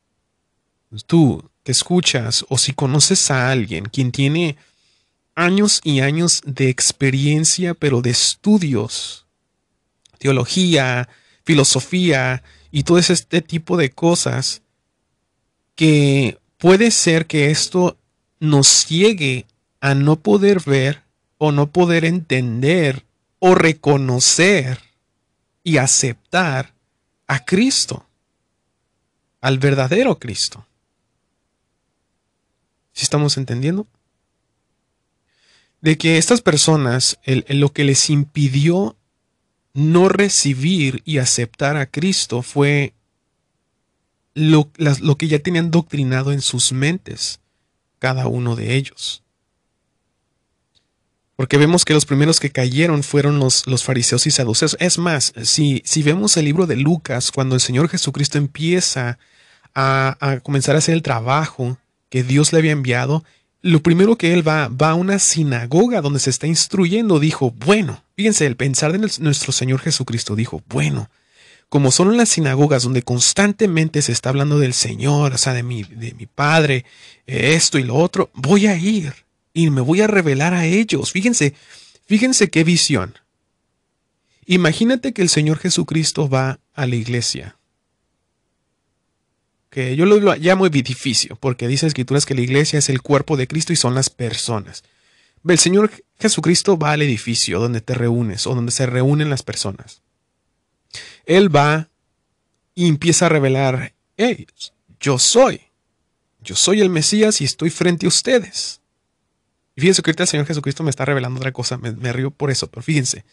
tú 1.05 1.43
que 1.65 1.73
escuchas 1.73 2.45
o 2.47 2.57
si 2.57 2.71
conoces 2.71 3.29
a 3.29 3.51
alguien 3.51 3.89
quien 3.89 4.13
tiene 4.13 4.55
años 5.35 5.81
y 5.83 5.99
años 5.99 6.41
de 6.45 6.69
experiencia, 6.69 7.73
pero 7.73 8.01
de 8.01 8.11
estudios, 8.11 9.25
teología, 10.19 11.09
filosofía, 11.43 12.41
y 12.71 12.83
todo 12.83 12.99
este 12.99 13.41
tipo 13.41 13.75
de 13.75 13.89
cosas 13.89 14.61
que 15.75 16.37
puede 16.57 16.89
ser 16.91 17.27
que 17.27 17.51
esto 17.51 17.97
nos 18.39 18.87
llegue 18.87 19.45
a 19.81 19.93
no 19.93 20.15
poder 20.15 20.61
ver 20.65 21.06
o 21.37 21.51
no 21.51 21.71
poder 21.71 22.05
entender 22.05 23.05
o 23.39 23.55
reconocer 23.55 24.79
y 25.63 25.77
aceptar 25.77 26.73
a 27.27 27.45
Cristo, 27.45 28.05
al 29.41 29.59
verdadero 29.59 30.17
Cristo. 30.17 30.65
¿Sí 32.93 33.03
estamos 33.03 33.37
entendiendo? 33.37 33.85
De 35.81 35.97
que 35.97 36.17
estas 36.17 36.41
personas, 36.41 37.19
lo 37.25 37.71
que 37.71 37.83
les 37.83 38.09
impidió 38.09 38.95
no 39.73 40.09
recibir 40.09 41.03
y 41.05 41.19
aceptar 41.19 41.77
a 41.77 41.85
Cristo 41.85 42.41
fue 42.41 42.95
lo, 44.33 44.71
que 45.17 45.27
ya 45.27 45.39
tenían 45.39 45.69
doctrinado 45.69 46.31
en 46.31 46.41
sus 46.41 46.71
mentes, 46.71 47.39
cada 47.99 48.27
uno 48.27 48.55
de 48.55 48.75
ellos. 48.75 49.23
Porque 51.37 51.57
vemos 51.57 51.85
que 51.85 51.93
los 51.93 52.07
primeros 52.07 52.39
que 52.39 52.49
cayeron 52.49 53.03
fueron 53.03 53.37
los, 53.37 53.67
los 53.67 53.83
fariseos 53.83 54.25
y 54.25 54.31
saduceos. 54.31 54.75
Es 54.79 54.97
más, 54.97 55.33
si, 55.43 55.83
si, 55.85 56.01
vemos 56.01 56.35
el 56.35 56.45
libro 56.45 56.65
de 56.65 56.75
Lucas, 56.75 57.31
cuando 57.31 57.53
el 57.53 57.61
Señor 57.61 57.89
Jesucristo 57.89 58.39
empieza 58.39 59.19
a, 59.75 60.17
a 60.19 60.39
comenzar 60.39 60.73
a 60.73 60.79
hacer 60.79 60.95
el 60.95 61.03
trabajo 61.03 61.77
que 62.09 62.23
Dios 62.23 62.51
le 62.51 62.57
había 62.57 62.71
enviado, 62.71 63.23
lo 63.61 63.83
primero 63.83 64.17
que 64.17 64.33
él 64.33 64.47
va, 64.47 64.67
va 64.67 64.91
a 64.91 64.95
una 64.95 65.19
sinagoga 65.19 66.01
donde 66.01 66.19
se 66.19 66.31
está 66.31 66.47
instruyendo, 66.47 67.19
dijo, 67.19 67.51
bueno, 67.51 68.03
fíjense, 68.15 68.47
el 68.47 68.55
pensar 68.55 68.91
de 68.91 69.07
nuestro 69.19 69.51
Señor 69.51 69.79
Jesucristo 69.79 70.35
dijo, 70.35 70.63
bueno, 70.69 71.07
como 71.69 71.91
son 71.91 72.17
las 72.17 72.29
sinagogas 72.29 72.81
donde 72.81 73.03
constantemente 73.03 74.01
se 74.01 74.11
está 74.11 74.29
hablando 74.29 74.57
del 74.57 74.73
Señor, 74.73 75.33
o 75.33 75.37
sea, 75.37 75.53
de 75.53 75.61
mi, 75.61 75.83
de 75.83 76.15
mi 76.15 76.25
Padre, 76.25 76.83
eh, 77.27 77.53
esto 77.53 77.77
y 77.77 77.83
lo 77.83 77.95
otro, 77.95 78.31
voy 78.33 78.65
a 78.65 78.75
ir 78.75 79.26
y 79.57 79.71
me 79.71 79.81
voy 79.81 80.01
a 80.01 80.07
revelar 80.07 80.53
a 80.53 80.65
ellos. 80.65 81.11
Fíjense, 81.11 81.55
fíjense 82.05 82.51
qué 82.51 82.63
visión. 82.63 83.15
Imagínate 84.45 85.13
que 85.13 85.23
el 85.23 85.29
Señor 85.29 85.57
Jesucristo 85.57 86.29
va 86.29 86.59
a 86.75 86.85
la 86.85 86.95
iglesia. 86.95 87.57
Que 89.71 89.95
yo 89.95 90.05
lo 90.05 90.35
llamo 90.35 90.67
edificio, 90.67 91.37
porque 91.37 91.67
dice 91.67 91.87
escrituras 91.87 92.27
que 92.27 92.35
la 92.35 92.41
iglesia 92.41 92.77
es 92.77 92.89
el 92.89 93.01
cuerpo 93.01 93.35
de 93.35 93.47
Cristo 93.47 93.73
y 93.73 93.77
son 93.77 93.95
las 93.95 94.11
personas. 94.11 94.83
El 95.43 95.57
Señor 95.57 95.91
Jesucristo 96.19 96.77
va 96.77 96.91
al 96.91 97.01
edificio 97.01 97.59
donde 97.59 97.81
te 97.81 97.95
reúnes 97.95 98.45
o 98.45 98.53
donde 98.53 98.71
se 98.71 98.85
reúnen 98.85 99.31
las 99.31 99.41
personas. 99.41 100.03
Él 101.25 101.53
va 101.53 101.89
y 102.75 102.87
empieza 102.87 103.25
a 103.25 103.29
revelar, 103.29 103.95
hey, 104.17 104.45
yo 104.99 105.17
soy, 105.17 105.61
yo 106.43 106.55
soy 106.55 106.81
el 106.81 106.91
Mesías 106.91 107.41
y 107.41 107.45
estoy 107.45 107.71
frente 107.71 108.05
a 108.05 108.09
ustedes. 108.09 108.81
Y 109.77 109.81
fíjense 109.81 110.01
que 110.01 110.09
ahorita 110.09 110.23
el 110.23 110.29
Señor 110.29 110.45
Jesucristo 110.45 110.83
me 110.83 110.89
está 110.89 111.05
revelando 111.05 111.39
otra 111.39 111.53
cosa, 111.53 111.77
me, 111.77 112.11
río 112.11 112.31
por 112.31 112.51
eso, 112.51 112.67
pero 112.67 112.81
fíjense, 112.81 113.23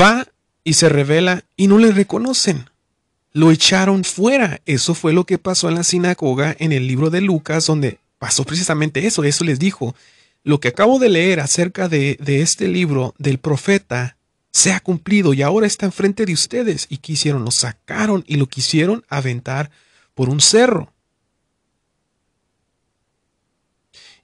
va 0.00 0.26
y 0.64 0.74
se 0.74 0.88
revela 0.88 1.44
y 1.56 1.66
no 1.66 1.76
le 1.76 1.92
reconocen 1.92 2.64
lo 3.32 3.50
echaron 3.50 4.04
fuera. 4.04 4.60
Eso 4.66 4.94
fue 4.94 5.12
lo 5.12 5.24
que 5.24 5.38
pasó 5.38 5.68
en 5.68 5.74
la 5.74 5.84
sinagoga 5.84 6.54
en 6.58 6.72
el 6.72 6.86
libro 6.86 7.10
de 7.10 7.20
Lucas, 7.20 7.66
donde 7.66 7.98
pasó 8.18 8.44
precisamente 8.44 9.06
eso. 9.06 9.24
Eso 9.24 9.44
les 9.44 9.58
dijo. 9.58 9.94
Lo 10.44 10.58
que 10.58 10.68
acabo 10.68 10.98
de 10.98 11.08
leer 11.08 11.38
acerca 11.38 11.88
de, 11.88 12.18
de 12.20 12.42
este 12.42 12.66
libro 12.66 13.14
del 13.16 13.38
profeta 13.38 14.16
se 14.50 14.72
ha 14.72 14.80
cumplido 14.80 15.34
y 15.34 15.42
ahora 15.42 15.66
está 15.66 15.86
enfrente 15.86 16.26
de 16.26 16.32
ustedes. 16.32 16.86
¿Y 16.90 16.98
qué 16.98 17.12
hicieron? 17.12 17.44
Lo 17.44 17.52
sacaron 17.52 18.24
y 18.26 18.36
lo 18.36 18.46
quisieron 18.46 19.04
aventar 19.08 19.70
por 20.14 20.28
un 20.28 20.40
cerro. 20.40 20.92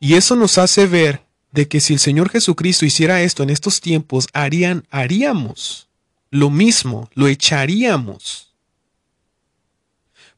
Y 0.00 0.14
eso 0.14 0.36
nos 0.36 0.58
hace 0.58 0.86
ver 0.86 1.22
de 1.52 1.66
que 1.66 1.80
si 1.80 1.94
el 1.94 1.98
Señor 1.98 2.30
Jesucristo 2.30 2.84
hiciera 2.84 3.22
esto 3.22 3.42
en 3.42 3.50
estos 3.50 3.80
tiempos, 3.80 4.28
harían, 4.32 4.86
haríamos 4.90 5.88
lo 6.30 6.50
mismo, 6.50 7.10
lo 7.14 7.26
echaríamos. 7.26 8.52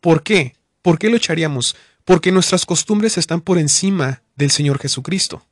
¿Por 0.00 0.23
qué? 0.23 0.57
¿Por 0.83 0.99
qué 0.99 1.11
lo 1.11 1.17
echaríamos? 1.17 1.76
Porque 2.05 2.33
nuestras 2.33 2.64
costumbres 2.64 3.19
están 3.19 3.40
por 3.40 3.59
encima 3.59 4.23
del 4.37 4.50
Señor 4.50 4.79
Jesucristo. 4.79 5.45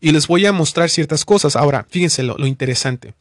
Y 0.00 0.12
les 0.12 0.26
voy 0.26 0.46
a 0.46 0.52
mostrar 0.52 0.90
ciertas 0.90 1.24
cosas. 1.24 1.56
Ahora, 1.56 1.86
fíjense 1.88 2.22
lo, 2.22 2.46
interesante. 2.46 3.14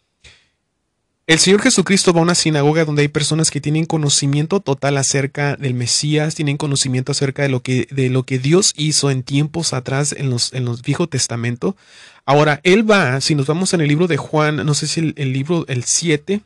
El 1.25 1.39
Señor 1.39 1.61
Jesucristo 1.61 2.11
va 2.11 2.19
a 2.19 2.23
una 2.23 2.35
sinagoga 2.35 2.83
donde 2.83 3.03
hay 3.03 3.07
personas 3.07 3.49
que 3.49 3.61
tienen 3.61 3.85
conocimiento 3.85 4.59
total 4.59 4.97
acerca 4.97 5.55
del 5.55 5.73
Mesías, 5.73 6.35
tienen 6.35 6.57
conocimiento 6.57 7.13
acerca 7.13 7.43
de 7.43 7.49
lo 7.49 7.61
que, 7.61 7.87
de 7.91 8.09
lo 8.09 8.23
que 8.23 8.39
Dios 8.39 8.73
hizo 8.75 9.09
en 9.09 9.23
tiempos 9.23 9.71
atrás 9.71 10.11
en 10.11 10.29
los, 10.29 10.51
en 10.51 10.65
los 10.65 10.81
Viejo 10.81 11.07
Testamento. 11.07 11.77
Ahora, 12.25 12.59
Él 12.63 12.89
va, 12.89 13.21
si 13.21 13.35
nos 13.35 13.47
vamos 13.47 13.73
en 13.73 13.79
el 13.79 13.87
libro 13.87 14.07
de 14.07 14.17
Juan, 14.17 14.65
no 14.65 14.73
sé 14.73 14.85
si 14.85 14.99
el, 14.99 15.13
el 15.15 15.31
libro, 15.31 15.65
el 15.69 15.85
7, 15.85 16.41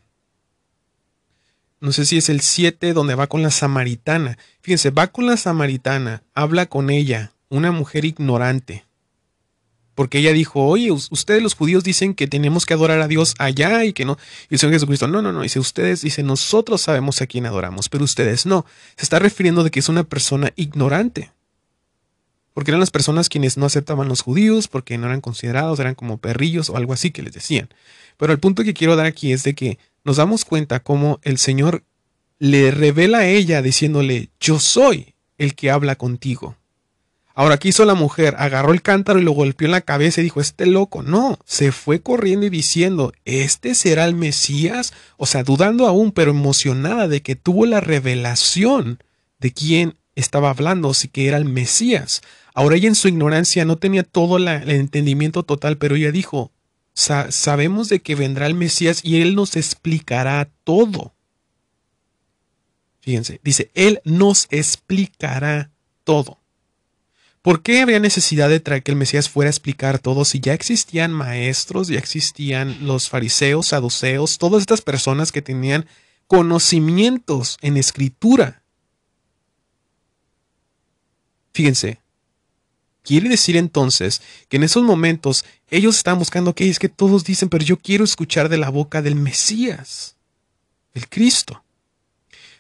no 1.80 1.92
sé 1.92 2.06
si 2.06 2.18
es 2.18 2.30
el 2.30 2.42
7 2.42 2.94
donde 2.94 3.16
va 3.16 3.26
con 3.26 3.42
la 3.42 3.50
samaritana. 3.50 4.38
Fíjense, 4.62 4.92
va 4.92 5.08
con 5.08 5.26
la 5.26 5.38
samaritana, 5.38 6.22
habla 6.36 6.68
con 6.68 6.92
ella, 6.92 7.32
una 7.50 7.72
mujer 7.72 8.06
ignorante. 8.06 8.87
Porque 9.98 10.20
ella 10.20 10.32
dijo, 10.32 10.64
oye, 10.64 10.92
ustedes 10.92 11.42
los 11.42 11.56
judíos 11.56 11.84
dicen 11.84 12.14
que 12.14 12.28
tenemos 12.28 12.68
que 12.68 12.76
adorar 12.76 13.02
a 13.02 13.08
Dios 13.08 13.34
allá 13.40 13.84
y 13.84 13.94
que 13.94 14.06
no. 14.06 14.20
Y 14.48 14.54
el 14.54 14.60
Señor 14.60 14.76
Jesucristo, 14.76 15.08
no, 15.08 15.24
no, 15.24 15.34
no. 15.34 15.42
Dice, 15.42 15.58
ustedes, 15.58 16.04
dice, 16.04 16.22
nosotros 16.22 16.82
sabemos 16.82 17.20
a 17.20 17.26
quién 17.26 17.48
adoramos, 17.48 17.90
pero 17.90 18.04
ustedes 18.04 18.46
no. 18.46 18.64
Se 18.96 19.06
está 19.06 19.18
refiriendo 19.18 19.64
de 19.64 19.72
que 19.72 19.80
es 19.80 19.90
una 19.90 20.04
persona 20.04 20.54
ignorante. 20.56 21.32
Porque 22.54 22.70
eran 22.70 22.80
las 22.80 22.92
personas 22.92 23.28
quienes 23.28 23.58
no 23.58 23.66
aceptaban 23.66 24.08
los 24.08 24.22
judíos, 24.22 24.68
porque 24.68 25.00
no 25.00 25.08
eran 25.08 25.20
considerados, 25.20 25.80
eran 25.80 25.96
como 25.96 26.20
perrillos 26.20 26.70
o 26.70 26.78
algo 26.78 26.94
así 26.94 27.10
que 27.10 27.24
les 27.24 27.34
decían. 27.34 27.68
Pero 28.18 28.32
el 28.32 28.38
punto 28.38 28.64
que 28.64 28.76
quiero 28.76 28.98
dar 28.98 29.08
aquí 29.08 29.34
es 29.34 29.42
de 29.42 29.56
que 29.56 29.80
nos 30.04 30.18
damos 30.18 30.46
cuenta 30.46 30.80
cómo 30.80 31.20
el 31.24 31.40
Señor 31.40 31.84
le 32.38 32.70
revela 32.70 33.18
a 33.18 33.28
ella 33.28 33.64
diciéndole, 33.64 34.30
yo 34.40 34.60
soy 34.60 35.16
el 35.40 35.56
que 35.56 35.72
habla 35.72 35.96
contigo. 35.96 36.56
Ahora, 37.40 37.60
¿qué 37.60 37.68
hizo 37.68 37.86
la 37.86 37.94
mujer? 37.94 38.34
Agarró 38.40 38.74
el 38.74 38.82
cántaro 38.82 39.20
y 39.20 39.24
lo 39.24 39.32
golpeó 39.32 39.68
en 39.68 39.72
la 39.74 39.82
cabeza 39.82 40.22
y 40.22 40.24
dijo, 40.24 40.42
este 40.42 40.66
loco. 40.66 41.04
No, 41.04 41.38
se 41.46 41.72
fue 41.72 42.02
corriendo 42.02 42.48
y 42.48 42.50
diciendo, 42.50 43.14
¿este 43.26 43.76
será 43.76 44.06
el 44.06 44.16
Mesías? 44.16 44.92
O 45.18 45.28
sea, 45.28 45.44
dudando 45.44 45.86
aún, 45.86 46.12
pero 46.12 46.32
emocionada 46.32 47.08
de 47.08 47.22
que 47.22 47.36
tuvo 47.36 47.68
la 47.68 47.80
revelación 47.80 48.98
de 49.38 49.54
quién 49.54 49.98
estaba 50.16 50.50
hablando, 50.50 50.96
si 50.96 51.10
que 51.10 51.28
era 51.28 51.38
el 51.38 51.46
Mesías. 51.46 52.24
Ahora 52.56 52.76
ella 52.76 52.88
en 52.88 52.96
su 52.96 53.08
ignorancia 53.08 53.66
no 53.66 53.78
tenía 53.78 54.02
todo 54.02 54.38
el 54.38 54.48
entendimiento 54.48 55.44
total, 55.44 55.78
pero 55.78 55.96
ella 55.96 56.12
dijo, 56.12 56.52
sabemos 56.96 57.88
de 57.88 58.02
que 58.02 58.16
vendrá 58.16 58.48
el 58.48 58.56
Mesías 58.56 59.02
y 59.06 59.22
Él 59.22 59.36
nos 59.36 59.56
explicará 59.58 60.50
todo. 60.64 61.14
Fíjense, 63.00 63.40
dice, 63.44 63.70
Él 63.76 64.02
nos 64.06 64.48
explicará 64.50 65.70
todo. 66.04 66.40
¿Por 67.48 67.62
qué 67.62 67.80
habría 67.80 68.02
necesidad 68.02 68.50
de 68.50 68.60
traer 68.60 68.84
que 68.84 68.92
el 68.92 68.98
Mesías 68.98 69.30
fuera 69.30 69.48
a 69.48 69.52
explicar 69.52 70.00
todo 70.00 70.26
si 70.26 70.42
ya 70.42 70.54
existían 70.54 71.14
maestros, 71.14 71.88
ya 71.88 71.98
existían 71.98 72.86
los 72.86 73.08
fariseos, 73.08 73.68
saduceos, 73.68 74.38
todas 74.38 74.60
estas 74.60 74.82
personas 74.82 75.32
que 75.32 75.42
tenían 75.42 75.86
conocimientos 76.28 77.58
en 77.62 77.78
escritura? 77.78 78.64
Fíjense, 81.54 82.02
Quiere 83.02 83.30
decir 83.30 83.56
entonces 83.56 84.22
que 84.50 84.58
en 84.58 84.64
esos 84.64 84.84
momentos 84.84 85.46
ellos 85.70 85.96
están 85.96 86.20
buscando 86.20 86.54
que 86.54 86.70
es 86.70 86.80
que 86.80 86.90
todos 86.90 87.24
dicen, 87.24 87.48
pero 87.48 87.64
yo 87.64 87.78
quiero 87.78 88.04
escuchar 88.04 88.50
de 88.50 88.58
la 88.58 88.70
boca 88.70 89.02
del 89.02 89.16
Mesías, 89.16 90.18
el 90.94 91.08
Cristo. 91.08 91.64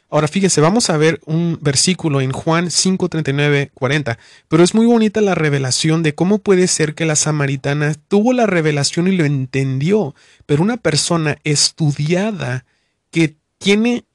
Ahora 0.09 0.29
fíjense, 0.29 0.61
vamos 0.61 0.89
a 0.89 0.95
ver 0.95 1.19
un 1.25 1.59
versículo 1.61 2.21
en 2.21 2.31
Juan 2.31 2.71
5, 2.71 3.09
39, 3.09 3.71
40, 3.73 4.17
pero 4.47 4.63
es 4.63 4.73
muy 4.73 4.85
bonita 4.85 5.19
la 5.19 5.35
revelación 5.35 6.01
de 6.01 6.15
cómo 6.15 6.37
puede 6.37 6.67
ser 6.67 6.95
que 6.95 7.05
la 7.05 7.17
samaritana 7.17 7.93
tuvo 8.07 8.31
la 8.31 8.45
revelación 8.45 9.09
y 9.09 9.17
lo 9.17 9.25
entendió, 9.25 10.15
pero 10.45 10.63
una 10.63 10.77
persona 10.77 11.37
estudiada 11.43 12.65
que 13.11 13.35
tiene 13.57 14.05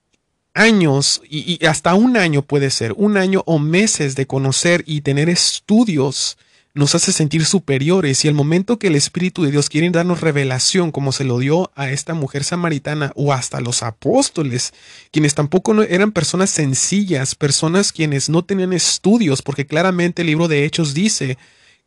años 0.55 1.21
y, 1.29 1.63
hasta 1.67 1.95
un 1.95 2.17
año 2.17 2.41
puede 2.41 2.71
ser, 2.71 2.95
un 2.97 3.19
año 3.19 3.43
o 3.45 3.59
meses 3.59 4.15
de 4.17 4.27
conocer 4.27 4.85
y 4.87 5.03
tener 5.03 5.29
estudios 5.29 6.39
nos 6.75 6.95
hace 6.95 7.13
sentir 7.13 7.45
superiores 7.45 8.25
y 8.25 8.29
el 8.29 8.35
momento 8.35 8.79
que 8.79 8.87
el 8.87 8.95
Espíritu 8.95 9.43
de 9.43 9.51
Dios 9.51 9.69
quiere 9.69 9.91
darnos 9.91 10.23
revelación 10.23 10.91
como 10.91 11.13
se 11.13 11.25
lo 11.25 11.39
dio 11.39 11.71
a 11.75 11.91
esta 11.91 12.15
mujer 12.15 12.45
samaritana 12.45 13.13
o 13.15 13.33
hasta 13.33 13.61
los 13.61 13.83
apóstoles, 13.83 14.73
quienes 15.11 15.35
tampoco 15.35 15.83
eran 15.83 16.13
personas 16.13 16.51
sencillas, 16.51 17.35
personas 17.35 17.93
quienes 17.93 18.31
no 18.31 18.45
tenían 18.45 18.73
estudios, 18.73 19.43
porque 19.43 19.67
claramente 19.67 20.23
el 20.23 20.29
libro 20.29 20.49
de 20.49 20.65
Hechos 20.65 20.95
dice 20.95 21.37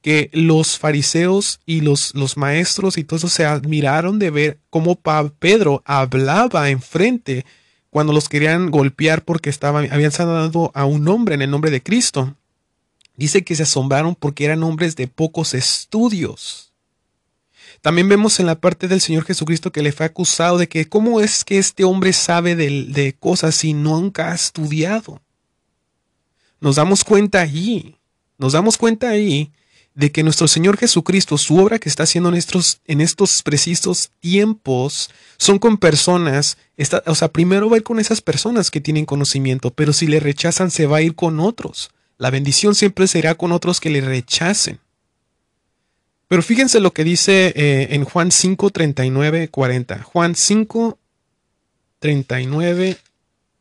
que 0.03 0.29
los 0.33 0.77
fariseos 0.77 1.59
y 1.65 1.81
los, 1.81 2.13
los 2.13 2.37
maestros 2.37 2.99
y 2.99 3.03
todo 3.03 3.17
eso 3.17 3.29
se 3.29 3.43
admiraron 3.43 4.19
de 4.19 4.29
ver 4.29 4.59
cómo 4.69 4.99
Pedro 5.39 5.81
hablaba 5.83 6.69
enfrente 6.69 7.43
cuando 7.89 8.13
los 8.13 8.29
querían 8.29 8.69
golpear 8.69 9.23
porque 9.23 9.49
estaban, 9.49 9.91
habían 9.91 10.11
sanado 10.11 10.69
a 10.75 10.85
un 10.85 11.07
hombre 11.07 11.33
en 11.33 11.41
el 11.41 11.49
nombre 11.49 11.71
de 11.71 11.81
Cristo. 11.81 12.35
Dice 13.17 13.43
que 13.43 13.55
se 13.55 13.63
asombraron 13.63 14.15
porque 14.15 14.45
eran 14.45 14.63
hombres 14.63 14.95
de 14.95 15.07
pocos 15.07 15.53
estudios. 15.53 16.73
También 17.81 18.09
vemos 18.09 18.39
en 18.39 18.45
la 18.45 18.59
parte 18.59 18.87
del 18.87 19.01
Señor 19.01 19.25
Jesucristo 19.25 19.71
que 19.71 19.83
le 19.83 19.91
fue 19.91 20.05
acusado 20.05 20.57
de 20.57 20.67
que 20.67 20.89
cómo 20.89 21.21
es 21.21 21.43
que 21.43 21.57
este 21.57 21.83
hombre 21.83 22.13
sabe 22.13 22.55
de, 22.55 22.85
de 22.85 23.13
cosas 23.13 23.55
si 23.55 23.73
nunca 23.73 24.31
ha 24.31 24.35
estudiado. 24.35 25.21
Nos 26.59 26.77
damos 26.77 27.03
cuenta 27.03 27.41
allí, 27.41 27.95
nos 28.37 28.53
damos 28.53 28.77
cuenta 28.77 29.09
ahí 29.09 29.51
de 29.95 30.11
que 30.11 30.23
nuestro 30.23 30.47
Señor 30.47 30.77
Jesucristo, 30.77 31.37
su 31.37 31.57
obra 31.57 31.79
que 31.79 31.87
está 31.87 32.03
haciendo 32.03 32.29
en 32.29 32.35
estos, 32.35 32.81
en 32.85 32.99
estos 33.01 33.41
precisos 33.43 34.11
tiempos, 34.19 35.09
son 35.37 35.57
con 35.57 35.77
personas, 35.77 36.57
o 37.05 37.15
sea, 37.15 37.29
primero 37.29 37.69
va 37.69 37.77
a 37.77 37.79
ir 37.79 37.83
con 37.83 37.99
esas 37.99 38.21
personas 38.21 38.71
que 38.71 38.81
tienen 38.81 39.05
conocimiento, 39.05 39.71
pero 39.71 39.93
si 39.93 40.07
le 40.07 40.19
rechazan 40.19 40.69
se 40.69 40.85
va 40.85 40.97
a 40.97 41.01
ir 41.01 41.15
con 41.15 41.39
otros. 41.39 41.91
La 42.17 42.29
bendición 42.29 42.75
siempre 42.75 43.07
será 43.07 43.35
con 43.35 43.51
otros 43.51 43.79
que 43.79 43.89
le 43.89 44.01
rechacen. 44.01 44.79
Pero 46.27 46.41
fíjense 46.41 46.79
lo 46.79 46.93
que 46.93 47.03
dice 47.03 47.53
eh, 47.55 47.87
en 47.91 48.03
Juan 48.03 48.31
5, 48.31 48.69
39, 48.71 49.49
40. 49.49 50.03
Juan 50.03 50.35
5, 50.35 50.97
39, 51.99 52.97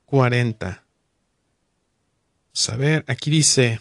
40. 0.07 0.67
Vamos 2.55 2.69
a 2.69 2.77
ver, 2.77 3.05
aquí 3.09 3.31
dice, 3.31 3.81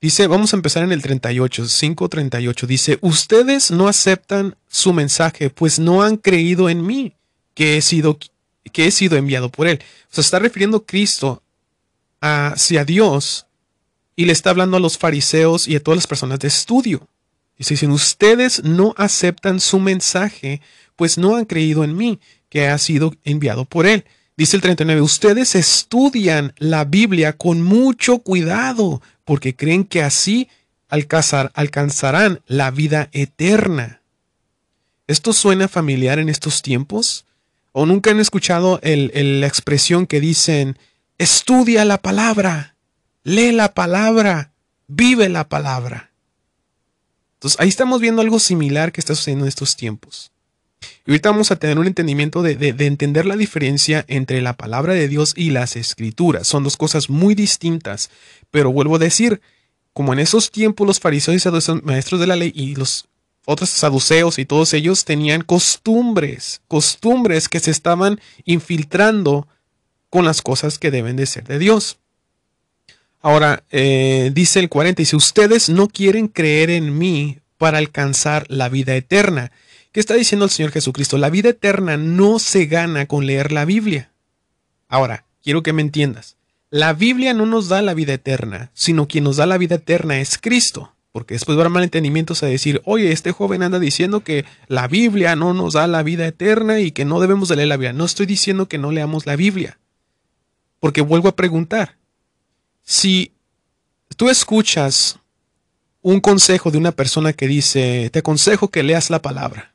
Dice, 0.00 0.26
vamos 0.28 0.54
a 0.54 0.56
empezar 0.56 0.82
en 0.82 0.92
el 0.92 1.02
38, 1.02 1.66
538. 1.66 2.66
Dice, 2.66 2.98
ustedes 3.02 3.70
no 3.70 3.86
aceptan 3.86 4.56
su 4.66 4.94
mensaje, 4.94 5.50
pues 5.50 5.78
no 5.78 6.02
han 6.02 6.16
creído 6.16 6.70
en 6.70 6.86
mí, 6.86 7.12
que 7.52 7.76
he 7.76 7.82
sido, 7.82 8.18
que 8.70 8.86
he 8.86 8.90
sido 8.90 9.16
enviado 9.16 9.50
por 9.50 9.66
él. 9.66 9.80
O 10.10 10.14
sea, 10.14 10.22
está 10.22 10.38
refiriendo 10.38 10.84
Cristo 10.84 11.42
hacia 12.20 12.84
Dios 12.84 13.46
y 14.16 14.26
le 14.26 14.32
está 14.32 14.50
hablando 14.50 14.76
a 14.76 14.80
los 14.80 14.98
fariseos 14.98 15.68
y 15.68 15.76
a 15.76 15.82
todas 15.82 15.96
las 15.96 16.06
personas 16.06 16.38
de 16.38 16.48
estudio. 16.48 17.08
Dicen, 17.56 17.90
ustedes 17.90 18.64
no 18.64 18.94
aceptan 18.96 19.60
su 19.60 19.78
mensaje, 19.78 20.62
pues 20.96 21.18
no 21.18 21.36
han 21.36 21.44
creído 21.44 21.84
en 21.84 21.94
mí, 21.94 22.18
que 22.48 22.68
ha 22.68 22.78
sido 22.78 23.14
enviado 23.22 23.66
por 23.66 23.86
él. 23.86 24.06
Dice 24.36 24.56
el 24.56 24.62
39, 24.62 25.02
ustedes 25.02 25.54
estudian 25.54 26.54
la 26.56 26.86
Biblia 26.86 27.34
con 27.34 27.60
mucho 27.62 28.20
cuidado 28.20 29.02
porque 29.24 29.54
creen 29.54 29.84
que 29.84 30.02
así 30.02 30.48
alcanzarán 30.88 32.40
la 32.46 32.70
vida 32.70 33.10
eterna. 33.12 34.00
¿Esto 35.06 35.32
suena 35.32 35.68
familiar 35.68 36.18
en 36.18 36.28
estos 36.30 36.62
tiempos? 36.62 37.26
¿O 37.72 37.86
nunca 37.86 38.10
han 38.10 38.20
escuchado 38.20 38.80
la 38.82 39.46
expresión 39.46 40.06
que 40.06 40.20
dicen, 40.20 40.78
estudia 41.18 41.84
la 41.84 41.98
palabra, 41.98 42.76
lee 43.22 43.52
la 43.52 43.74
palabra, 43.74 44.52
vive 44.88 45.28
la 45.28 45.48
palabra? 45.48 46.10
Entonces 47.34 47.60
ahí 47.60 47.68
estamos 47.68 48.00
viendo 48.00 48.22
algo 48.22 48.38
similar 48.38 48.92
que 48.92 49.00
está 49.00 49.14
sucediendo 49.14 49.44
en 49.44 49.48
estos 49.48 49.76
tiempos. 49.76 50.32
Y 51.06 51.10
ahorita 51.10 51.30
vamos 51.30 51.50
a 51.50 51.56
tener 51.56 51.78
un 51.78 51.86
entendimiento 51.86 52.42
de, 52.42 52.56
de, 52.56 52.86
entender 52.86 53.26
la 53.26 53.36
diferencia 53.36 54.04
entre 54.08 54.40
la 54.40 54.56
palabra 54.56 54.94
de 54.94 55.08
Dios 55.08 55.34
y 55.36 55.50
las 55.50 55.76
escrituras. 55.76 56.46
Son 56.46 56.64
dos 56.64 56.76
cosas 56.76 57.10
muy 57.10 57.34
distintas. 57.34 58.10
Pero 58.50 58.72
vuelvo 58.72 58.96
a 58.96 58.98
decir, 58.98 59.40
como 59.92 60.12
en 60.12 60.18
esos 60.18 60.50
tiempos 60.50 60.86
los 60.86 61.00
fariseos 61.00 61.44
y 61.44 61.82
maestros 61.82 62.20
de 62.20 62.26
la 62.26 62.36
ley 62.36 62.52
y 62.54 62.74
los 62.74 63.09
otros 63.46 63.70
saduceos 63.70 64.38
y 64.38 64.44
todos 64.44 64.74
ellos 64.74 65.04
tenían 65.04 65.42
costumbres, 65.42 66.60
costumbres 66.68 67.48
que 67.48 67.60
se 67.60 67.70
estaban 67.70 68.20
infiltrando 68.44 69.48
con 70.08 70.24
las 70.24 70.42
cosas 70.42 70.78
que 70.78 70.90
deben 70.90 71.16
de 71.16 71.26
ser 71.26 71.44
de 71.44 71.58
Dios. 71.58 71.98
Ahora, 73.20 73.64
eh, 73.70 74.30
dice 74.32 74.60
el 74.60 74.68
40, 74.68 75.04
si 75.04 75.16
ustedes 75.16 75.68
no 75.68 75.88
quieren 75.88 76.28
creer 76.28 76.70
en 76.70 76.96
mí 76.96 77.40
para 77.60 77.76
alcanzar 77.76 78.46
la 78.48 78.70
vida 78.70 78.96
eterna. 78.96 79.52
¿Qué 79.92 80.00
está 80.00 80.14
diciendo 80.14 80.46
el 80.46 80.50
Señor 80.50 80.72
Jesucristo? 80.72 81.18
La 81.18 81.28
vida 81.28 81.50
eterna 81.50 81.98
no 81.98 82.38
se 82.38 82.64
gana 82.64 83.04
con 83.04 83.26
leer 83.26 83.52
la 83.52 83.66
Biblia. 83.66 84.12
Ahora, 84.88 85.26
quiero 85.42 85.62
que 85.62 85.74
me 85.74 85.82
entiendas. 85.82 86.38
La 86.70 86.94
Biblia 86.94 87.34
no 87.34 87.44
nos 87.44 87.68
da 87.68 87.82
la 87.82 87.92
vida 87.92 88.14
eterna, 88.14 88.70
sino 88.72 89.08
quien 89.08 89.24
nos 89.24 89.36
da 89.36 89.44
la 89.44 89.58
vida 89.58 89.74
eterna 89.74 90.20
es 90.20 90.38
Cristo. 90.38 90.94
Porque 91.12 91.34
después 91.34 91.58
va 91.58 91.68
malentendimientos 91.68 92.42
a 92.42 92.46
decir, 92.46 92.82
oye, 92.84 93.10
este 93.10 93.32
joven 93.32 93.62
anda 93.62 93.80
diciendo 93.80 94.20
que 94.20 94.44
la 94.68 94.86
Biblia 94.86 95.34
no 95.34 95.54
nos 95.54 95.74
da 95.74 95.86
la 95.88 96.02
vida 96.04 96.26
eterna 96.26 96.78
y 96.80 96.92
que 96.92 97.04
no 97.04 97.20
debemos 97.20 97.48
de 97.48 97.56
leer 97.56 97.68
la 97.68 97.76
Biblia. 97.76 97.92
No 97.92 98.04
estoy 98.04 98.26
diciendo 98.26 98.68
que 98.68 98.78
no 98.78 98.92
leamos 98.92 99.26
la 99.26 99.34
Biblia. 99.34 99.78
Porque 100.78 101.00
vuelvo 101.00 101.28
a 101.28 101.36
preguntar, 101.36 101.96
si 102.82 103.32
tú 104.16 104.30
escuchas 104.30 105.18
un 106.02 106.20
consejo 106.20 106.70
de 106.70 106.78
una 106.78 106.92
persona 106.92 107.32
que 107.32 107.48
dice, 107.48 108.08
te 108.12 108.20
aconsejo 108.20 108.68
que 108.68 108.82
leas 108.82 109.10
la 109.10 109.20
palabra, 109.20 109.74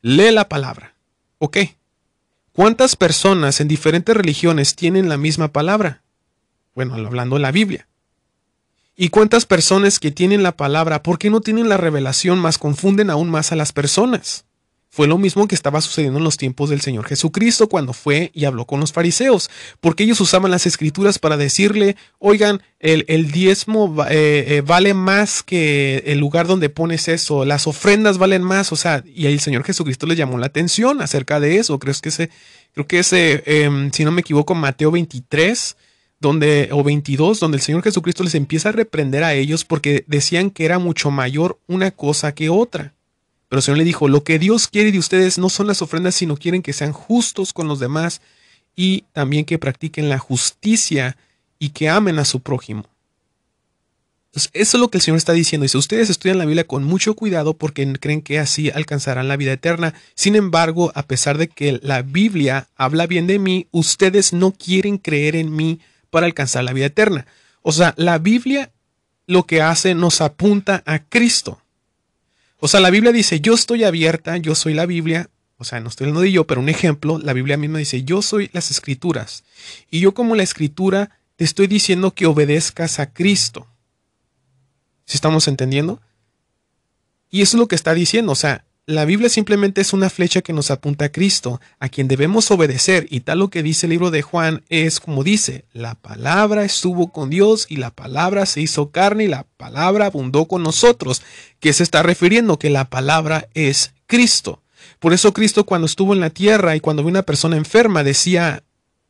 lee 0.00 0.32
la 0.32 0.48
palabra, 0.48 0.94
¿ok? 1.38 1.58
¿Cuántas 2.52 2.96
personas 2.96 3.60
en 3.60 3.68
diferentes 3.68 4.16
religiones 4.16 4.74
tienen 4.74 5.08
la 5.08 5.18
misma 5.18 5.48
palabra? 5.48 6.02
Bueno, 6.74 6.94
hablando 6.94 7.36
de 7.36 7.42
la 7.42 7.52
Biblia. 7.52 7.86
¿Y 8.98 9.10
cuántas 9.10 9.44
personas 9.44 10.00
que 10.00 10.10
tienen 10.10 10.42
la 10.42 10.56
palabra, 10.56 11.02
por 11.02 11.18
qué 11.18 11.28
no 11.28 11.42
tienen 11.42 11.68
la 11.68 11.76
revelación, 11.76 12.38
más 12.38 12.56
confunden 12.56 13.10
aún 13.10 13.28
más 13.28 13.52
a 13.52 13.56
las 13.56 13.72
personas? 13.72 14.46
Fue 14.88 15.06
lo 15.06 15.18
mismo 15.18 15.46
que 15.46 15.54
estaba 15.54 15.82
sucediendo 15.82 16.16
en 16.16 16.24
los 16.24 16.38
tiempos 16.38 16.70
del 16.70 16.80
Señor 16.80 17.06
Jesucristo 17.06 17.68
cuando 17.68 17.92
fue 17.92 18.30
y 18.32 18.46
habló 18.46 18.64
con 18.64 18.80
los 18.80 18.94
fariseos, 18.94 19.50
porque 19.82 20.04
ellos 20.04 20.18
usaban 20.22 20.50
las 20.50 20.64
escrituras 20.64 21.18
para 21.18 21.36
decirle, 21.36 21.96
oigan, 22.18 22.62
el, 22.78 23.30
diezmo 23.30 23.94
eh, 24.08 24.46
eh, 24.48 24.62
vale 24.64 24.94
más 24.94 25.42
que 25.42 26.02
el 26.06 26.18
lugar 26.18 26.46
donde 26.46 26.70
pones 26.70 27.08
eso, 27.08 27.44
las 27.44 27.66
ofrendas 27.66 28.16
valen 28.16 28.42
más, 28.42 28.72
o 28.72 28.76
sea, 28.76 29.04
y 29.04 29.26
ahí 29.26 29.34
el 29.34 29.40
Señor 29.40 29.64
Jesucristo 29.64 30.06
les 30.06 30.16
llamó 30.16 30.38
la 30.38 30.46
atención 30.46 31.02
acerca 31.02 31.38
de 31.38 31.58
eso, 31.58 31.78
creo 31.78 31.94
que 32.00 32.08
ese, 32.08 32.30
creo 32.72 32.86
que 32.86 33.00
ese, 33.00 33.42
em, 33.44 33.90
si 33.92 34.06
no 34.06 34.12
me 34.12 34.22
equivoco, 34.22 34.54
Mateo 34.54 34.90
23, 34.90 35.76
donde, 36.20 36.70
o 36.72 36.82
22, 36.82 37.40
donde 37.40 37.56
el 37.56 37.62
Señor 37.62 37.82
Jesucristo 37.82 38.24
les 38.24 38.34
empieza 38.34 38.70
a 38.70 38.72
reprender 38.72 39.22
a 39.24 39.34
ellos 39.34 39.64
porque 39.64 40.04
decían 40.06 40.50
que 40.50 40.64
era 40.64 40.78
mucho 40.78 41.10
mayor 41.10 41.58
una 41.66 41.90
cosa 41.90 42.34
que 42.34 42.48
otra. 42.48 42.94
Pero 43.48 43.58
el 43.58 43.62
Señor 43.62 43.78
le 43.78 43.84
dijo, 43.84 44.08
lo 44.08 44.24
que 44.24 44.38
Dios 44.38 44.68
quiere 44.68 44.92
de 44.92 44.98
ustedes 44.98 45.38
no 45.38 45.48
son 45.48 45.66
las 45.66 45.82
ofrendas, 45.82 46.14
sino 46.14 46.36
quieren 46.36 46.62
que 46.62 46.72
sean 46.72 46.92
justos 46.92 47.52
con 47.52 47.68
los 47.68 47.78
demás 47.78 48.20
y 48.74 49.04
también 49.12 49.44
que 49.44 49.58
practiquen 49.58 50.08
la 50.08 50.18
justicia 50.18 51.16
y 51.58 51.70
que 51.70 51.88
amen 51.88 52.18
a 52.18 52.24
su 52.24 52.40
prójimo. 52.40 52.84
Eso 54.34 54.50
es 54.52 54.74
lo 54.74 54.88
que 54.88 54.98
el 54.98 55.02
Señor 55.02 55.16
está 55.16 55.32
diciendo. 55.32 55.62
Dice, 55.62 55.78
ustedes 55.78 56.10
estudian 56.10 56.36
la 56.36 56.44
Biblia 56.44 56.66
con 56.66 56.84
mucho 56.84 57.14
cuidado 57.14 57.54
porque 57.54 57.90
creen 57.94 58.20
que 58.20 58.38
así 58.38 58.70
alcanzarán 58.70 59.28
la 59.28 59.36
vida 59.38 59.52
eterna. 59.52 59.94
Sin 60.14 60.36
embargo, 60.36 60.92
a 60.94 61.04
pesar 61.04 61.38
de 61.38 61.48
que 61.48 61.78
la 61.82 62.02
Biblia 62.02 62.68
habla 62.76 63.06
bien 63.06 63.26
de 63.26 63.38
mí, 63.38 63.66
ustedes 63.70 64.34
no 64.34 64.52
quieren 64.52 64.98
creer 64.98 65.36
en 65.36 65.56
mí 65.56 65.80
para 66.16 66.24
alcanzar 66.24 66.64
la 66.64 66.72
vida 66.72 66.86
eterna. 66.86 67.26
O 67.60 67.72
sea, 67.72 67.92
la 67.98 68.16
Biblia 68.16 68.72
lo 69.26 69.44
que 69.44 69.60
hace 69.60 69.94
nos 69.94 70.22
apunta 70.22 70.82
a 70.86 71.00
Cristo. 71.00 71.60
O 72.58 72.68
sea, 72.68 72.80
la 72.80 72.88
Biblia 72.88 73.12
dice, 73.12 73.42
yo 73.42 73.52
estoy 73.52 73.84
abierta, 73.84 74.38
yo 74.38 74.54
soy 74.54 74.72
la 74.72 74.86
Biblia. 74.86 75.28
O 75.58 75.64
sea, 75.64 75.78
no 75.80 75.90
estoy 75.90 76.06
hablando 76.06 76.22
de 76.22 76.32
yo, 76.32 76.46
pero 76.46 76.62
un 76.62 76.70
ejemplo, 76.70 77.18
la 77.18 77.34
Biblia 77.34 77.58
misma 77.58 77.80
dice, 77.80 78.02
yo 78.02 78.22
soy 78.22 78.48
las 78.54 78.70
escrituras. 78.70 79.44
Y 79.90 80.00
yo 80.00 80.14
como 80.14 80.36
la 80.36 80.42
escritura 80.42 81.10
te 81.36 81.44
estoy 81.44 81.66
diciendo 81.66 82.12
que 82.12 82.24
obedezcas 82.24 82.98
a 82.98 83.12
Cristo. 83.12 83.66
¿Sí 85.04 85.18
estamos 85.18 85.46
entendiendo? 85.48 86.00
Y 87.28 87.42
eso 87.42 87.58
es 87.58 87.60
lo 87.60 87.68
que 87.68 87.74
está 87.74 87.92
diciendo. 87.92 88.32
O 88.32 88.36
sea, 88.36 88.64
la 88.86 89.04
Biblia 89.04 89.28
simplemente 89.28 89.80
es 89.80 89.92
una 89.92 90.08
flecha 90.08 90.42
que 90.42 90.52
nos 90.52 90.70
apunta 90.70 91.06
a 91.06 91.08
Cristo, 91.08 91.60
a 91.80 91.88
quien 91.88 92.06
debemos 92.06 92.52
obedecer, 92.52 93.08
y 93.10 93.20
tal 93.20 93.40
lo 93.40 93.50
que 93.50 93.64
dice 93.64 93.86
el 93.86 93.90
libro 93.90 94.12
de 94.12 94.22
Juan 94.22 94.62
es 94.68 95.00
como 95.00 95.24
dice, 95.24 95.64
la 95.72 95.96
palabra 95.96 96.64
estuvo 96.64 97.10
con 97.10 97.28
Dios 97.28 97.66
y 97.68 97.76
la 97.76 97.90
palabra 97.90 98.46
se 98.46 98.60
hizo 98.60 98.92
carne 98.92 99.24
y 99.24 99.28
la 99.28 99.44
palabra 99.56 100.06
abundó 100.06 100.46
con 100.46 100.62
nosotros, 100.62 101.22
que 101.58 101.72
se 101.72 101.82
está 101.82 102.04
refiriendo 102.04 102.60
que 102.60 102.70
la 102.70 102.88
palabra 102.88 103.48
es 103.54 103.92
Cristo. 104.06 104.62
Por 105.00 105.12
eso 105.12 105.32
Cristo 105.32 105.66
cuando 105.66 105.86
estuvo 105.86 106.14
en 106.14 106.20
la 106.20 106.30
tierra 106.30 106.76
y 106.76 106.80
cuando 106.80 107.02
vio 107.02 107.10
una 107.10 107.22
persona 107.24 107.56
enferma 107.56 108.04
decía, 108.04 108.62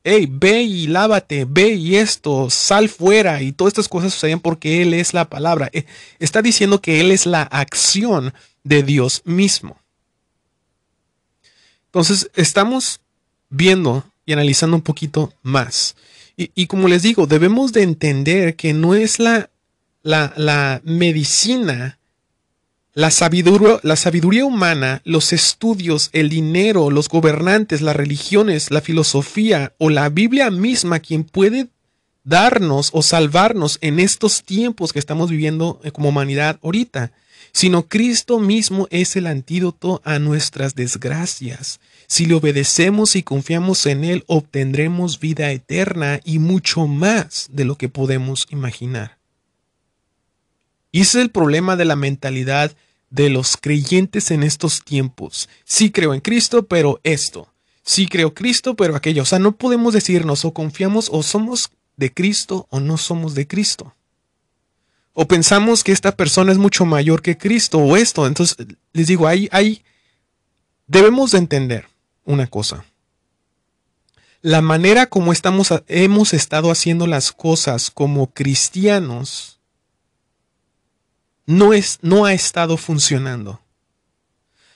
hey, 0.05 0.27
ve 0.31 0.63
y 0.63 0.87
lávate, 0.87 1.45
ve 1.47 1.75
y 1.75 1.97
esto, 1.97 2.49
sal 2.49 2.89
fuera, 2.89 3.43
y 3.43 3.53
todas 3.53 3.73
estas 3.73 3.89
cosas 3.89 4.15
sucedían 4.15 4.41
porque 4.41 4.81
Él 4.81 4.95
es 4.95 5.13
la 5.13 5.29
palabra. 5.29 5.69
Eh, 5.75 5.85
está 6.19 6.41
diciendo 6.41 6.81
que 6.81 7.01
Él 7.01 7.11
es 7.11 7.27
la 7.27 7.43
acción 7.43 8.33
de 8.67 8.83
Dios 8.83 9.23
mismo. 9.25 9.79
Entonces, 11.87 12.31
estamos 12.35 13.01
viendo 13.49 14.05
y 14.27 14.33
analizando 14.33 14.77
un 14.77 14.83
poquito 14.83 15.33
más. 15.43 15.95
Y, 16.37 16.67
como 16.67 16.89
les 16.89 17.03
digo, 17.03 17.27
debemos 17.27 17.73
de 17.73 17.83
entender 17.83 18.57
que 18.57 18.75
no 18.75 18.95
es 18.95 19.19
la, 19.19 19.49
la, 20.03 20.35
la 20.37 20.83
medicina, 20.85 21.99
la 22.93 23.11
sabiduría, 23.11 23.81
la 23.83 23.97
sabiduría 23.97 24.45
humana, 24.45 25.01
los 25.05 25.33
estudios, 25.33 26.11
el 26.13 26.29
dinero, 26.29 26.91
los 26.91 27.09
gobernantes, 27.09 27.81
las 27.81 27.97
religiones, 27.97 28.71
la 28.71 28.83
filosofía 28.83 29.73
o 29.79 29.89
la 29.89 30.11
Biblia 30.11 30.51
misma 30.51 30.99
quien 30.99 31.25
puede 31.25 31.69
darnos 32.25 32.91
o 32.93 33.03
salvarnos 33.03 33.79
en 33.81 34.01
estos 34.01 34.43
tiempos 34.43 34.93
que 34.93 34.99
estamos 34.99 35.31
viviendo 35.31 35.81
como 35.95 36.11
humanidad 36.11 36.59
ahorita 36.63 37.13
sino 37.57 37.89
Cristo 37.89 38.39
mismo 38.39 38.87
es 38.91 39.17
el 39.17 39.27
antídoto 39.27 40.03
a 40.05 40.19
nuestras 40.19 40.75
desgracias. 40.75 41.81
Si 42.07 42.27
le 42.27 42.35
obedecemos 42.35 43.17
y 43.17 43.23
confiamos 43.23 43.87
en 43.87 44.05
Él, 44.05 44.25
obtendremos 44.27 45.21
vida 45.21 45.51
eterna 45.51 46.21
y 46.23 46.39
mucho 46.39 46.87
más 46.87 47.49
de 47.51 47.65
lo 47.65 47.77
que 47.77 47.89
podemos 47.89 48.47
imaginar. 48.51 49.17
Y 50.93 51.01
ese 51.01 51.17
es 51.17 51.25
el 51.25 51.31
problema 51.31 51.77
de 51.77 51.87
la 51.87 51.97
mentalidad 51.97 52.77
de 53.09 53.31
los 53.31 53.57
creyentes 53.57 54.31
en 54.31 54.43
estos 54.43 54.85
tiempos. 54.85 55.49
Sí 55.65 55.91
creo 55.91 56.13
en 56.13 56.21
Cristo, 56.21 56.67
pero 56.67 57.01
esto. 57.05 57.49
Sí 57.83 58.07
creo 58.07 58.35
Cristo, 58.35 58.77
pero 58.77 58.95
aquello. 58.95 59.23
O 59.23 59.25
sea, 59.27 59.39
no 59.39 59.53
podemos 59.53 59.95
decirnos 59.95 60.45
o 60.45 60.53
confiamos 60.53 61.09
o 61.11 61.23
somos 61.23 61.71
de 61.97 62.13
Cristo 62.13 62.67
o 62.69 62.81
no 62.81 62.99
somos 62.99 63.35
de 63.35 63.47
Cristo 63.47 63.95
o 65.19 65.27
pensamos 65.27 65.83
que 65.83 65.93
esta 65.93 66.15
persona 66.15 66.53
es 66.53 66.59
mucho 66.59 66.85
mayor 66.85 67.23
que 67.23 67.39
Cristo 67.39 67.79
o 67.79 67.97
esto. 67.97 68.27
Entonces, 68.27 68.55
les 68.93 69.07
digo, 69.07 69.27
ahí, 69.27 69.49
ahí 69.51 69.83
debemos 70.87 71.31
de 71.31 71.39
entender 71.39 71.89
una 72.25 72.47
cosa. 72.49 72.85
La 74.43 74.61
manera 74.61 75.07
como 75.07 75.33
estamos, 75.33 75.73
hemos 75.89 76.35
estado 76.35 76.71
haciendo 76.71 77.07
las 77.07 77.33
cosas 77.33 77.91
como 77.91 78.35
cristianos 78.35 79.59
no, 81.47 81.73
es, 81.73 81.99
no 82.03 82.27
ha 82.27 82.35
estado 82.35 82.77
funcionando. 82.77 83.63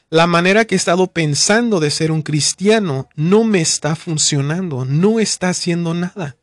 La 0.08 0.26
manera 0.26 0.64
que 0.64 0.74
he 0.74 0.78
estado 0.78 1.08
pensando 1.08 1.80
de 1.80 1.90
ser 1.90 2.10
un 2.10 2.22
cristiano 2.22 3.10
no 3.14 3.44
me 3.44 3.60
está 3.60 3.94
funcionando, 3.94 4.86
no 4.86 5.20
está 5.20 5.50
haciendo 5.50 5.92
nada. 5.92 6.38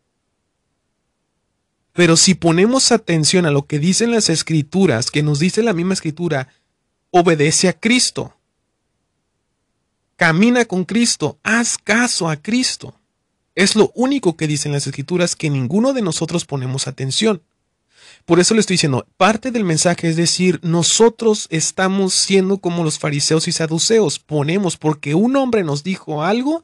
Pero 1.98 2.16
si 2.16 2.36
ponemos 2.36 2.92
atención 2.92 3.48
a 3.48 3.52
lo 3.52 3.66
que 3.66 3.80
dicen 3.80 4.12
las 4.12 4.30
escrituras, 4.30 5.10
que 5.10 5.24
nos 5.24 5.40
dice 5.40 5.64
la 5.64 5.74
misma 5.74 5.96
escritura, 5.96 6.48
obedece 7.10 7.70
a 7.70 7.74
Cristo. 7.74 8.36
camina 10.16 10.66
con 10.66 10.86
Cristo, 10.86 11.40
haz 11.42 11.80
caso 11.80 12.30
a 12.30 12.36
Cristo. 12.36 12.94
Es 13.56 13.76
lo 13.76 13.92
único 13.96 14.38
que 14.38 14.46
dicen 14.46 14.74
las 14.74 14.86
escrituras 14.86 15.36
que 15.36 15.50
ninguno 15.50 15.94
de 15.94 16.04
nosotros 16.04 16.46
ponemos 16.46 16.88
atención. 16.88 17.42
Por 18.26 18.40
eso 18.40 18.54
le 18.54 18.60
estoy 18.60 18.76
diciendo, 18.76 19.08
parte 19.18 19.50
del 19.50 19.64
mensaje 19.64 20.08
es 20.08 20.16
decir, 20.18 20.60
nosotros 20.62 21.48
estamos 21.50 22.14
siendo 22.14 22.60
como 22.60 22.84
los 22.84 23.00
fariseos 23.00 23.48
y 23.48 23.52
saduceos, 23.52 24.20
ponemos 24.20 24.78
porque 24.78 25.16
un 25.16 25.36
hombre 25.36 25.64
nos 25.64 25.84
dijo 25.84 26.24
algo, 26.24 26.64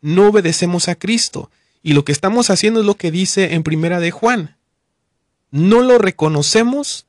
no 0.00 0.28
obedecemos 0.28 0.88
a 0.88 0.94
Cristo. 0.94 1.50
Y 1.82 1.92
lo 1.92 2.06
que 2.06 2.12
estamos 2.12 2.48
haciendo 2.48 2.80
es 2.80 2.86
lo 2.86 2.94
que 2.94 3.10
dice 3.10 3.52
en 3.52 3.62
primera 3.62 4.00
de 4.00 4.10
Juan. 4.10 4.56
No 5.50 5.82
lo 5.82 5.98
reconocemos 5.98 7.06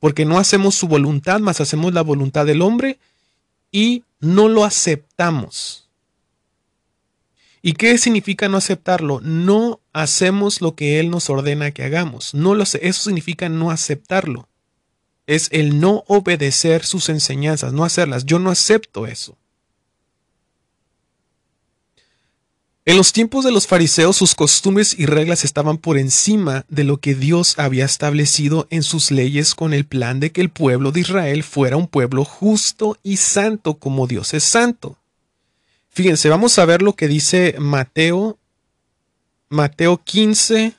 porque 0.00 0.24
no 0.24 0.38
hacemos 0.38 0.74
su 0.74 0.88
voluntad, 0.88 1.40
más 1.40 1.60
hacemos 1.60 1.94
la 1.94 2.02
voluntad 2.02 2.44
del 2.44 2.62
hombre 2.62 2.98
y 3.70 4.04
no 4.20 4.48
lo 4.48 4.64
aceptamos. 4.64 5.88
¿Y 7.62 7.72
qué 7.72 7.96
significa 7.96 8.48
no 8.50 8.58
aceptarlo? 8.58 9.20
No 9.22 9.80
hacemos 9.94 10.60
lo 10.60 10.74
que 10.74 11.00
Él 11.00 11.10
nos 11.10 11.30
ordena 11.30 11.70
que 11.70 11.82
hagamos. 11.82 12.34
No 12.34 12.54
lo, 12.54 12.64
eso 12.64 12.92
significa 12.92 13.48
no 13.48 13.70
aceptarlo. 13.70 14.48
Es 15.26 15.48
el 15.50 15.80
no 15.80 16.04
obedecer 16.06 16.84
sus 16.84 17.08
enseñanzas, 17.08 17.72
no 17.72 17.84
hacerlas. 17.84 18.26
Yo 18.26 18.38
no 18.38 18.50
acepto 18.50 19.06
eso. 19.06 19.38
En 22.86 22.98
los 22.98 23.14
tiempos 23.14 23.46
de 23.46 23.50
los 23.50 23.66
fariseos 23.66 24.16
sus 24.16 24.34
costumbres 24.34 24.98
y 24.98 25.06
reglas 25.06 25.44
estaban 25.44 25.78
por 25.78 25.96
encima 25.96 26.66
de 26.68 26.84
lo 26.84 26.98
que 26.98 27.14
Dios 27.14 27.58
había 27.58 27.86
establecido 27.86 28.66
en 28.68 28.82
sus 28.82 29.10
leyes 29.10 29.54
con 29.54 29.72
el 29.72 29.86
plan 29.86 30.20
de 30.20 30.32
que 30.32 30.42
el 30.42 30.50
pueblo 30.50 30.92
de 30.92 31.00
Israel 31.00 31.44
fuera 31.44 31.78
un 31.78 31.88
pueblo 31.88 32.26
justo 32.26 32.98
y 33.02 33.16
santo 33.16 33.74
como 33.78 34.06
Dios 34.06 34.34
es 34.34 34.44
santo. 34.44 34.98
Fíjense, 35.88 36.28
vamos 36.28 36.58
a 36.58 36.66
ver 36.66 36.82
lo 36.82 36.94
que 36.94 37.08
dice 37.08 37.54
Mateo, 37.58 38.38
Mateo 39.48 40.02
15, 40.04 40.74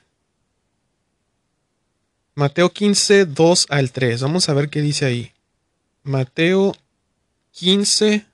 Mateo 2.36 2.70
15, 2.70 3.24
2 3.24 3.66
al 3.68 3.90
3. 3.90 4.22
Vamos 4.22 4.48
a 4.48 4.54
ver 4.54 4.68
qué 4.68 4.80
dice 4.80 5.06
ahí. 5.06 5.32
Mateo 6.04 6.76
15. 7.52 8.26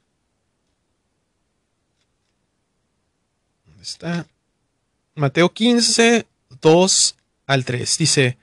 ¿Dónde 3.83 3.91
está? 3.91 4.27
Mateo 5.17 5.53
15, 5.53 6.25
2 6.61 7.17
al 7.49 7.65
3. 7.65 7.99
Dice, 7.99 8.39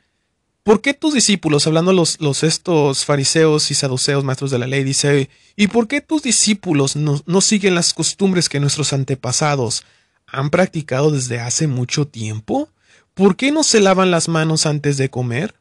¿Por 0.63 0.81
qué 0.81 0.93
tus 0.93 1.13
discípulos, 1.13 1.65
hablando 1.65 1.93
los, 1.93 2.19
los 2.19 2.43
estos 2.43 3.05
fariseos 3.05 3.71
y 3.71 3.73
saduceos, 3.73 4.25
maestros 4.25 4.51
de 4.51 4.59
la 4.59 4.67
ley, 4.67 4.83
dice, 4.83 5.29
¿y 5.55 5.67
por 5.67 5.87
qué 5.87 6.01
tus 6.01 6.23
discípulos 6.23 6.97
no, 6.97 7.21
no 7.25 7.39
siguen 7.39 7.73
las 7.73 7.93
costumbres 7.93 8.49
que 8.49 8.59
nuestros 8.59 8.91
antepasados 8.91 9.85
han 10.27 10.49
practicado 10.49 11.09
desde 11.09 11.39
hace 11.39 11.67
mucho 11.67 12.05
tiempo? 12.05 12.67
¿Por 13.13 13.37
qué 13.37 13.53
no 13.53 13.63
se 13.63 13.79
lavan 13.79 14.11
las 14.11 14.27
manos 14.27 14.65
antes 14.65 14.97
de 14.97 15.09
comer? 15.09 15.55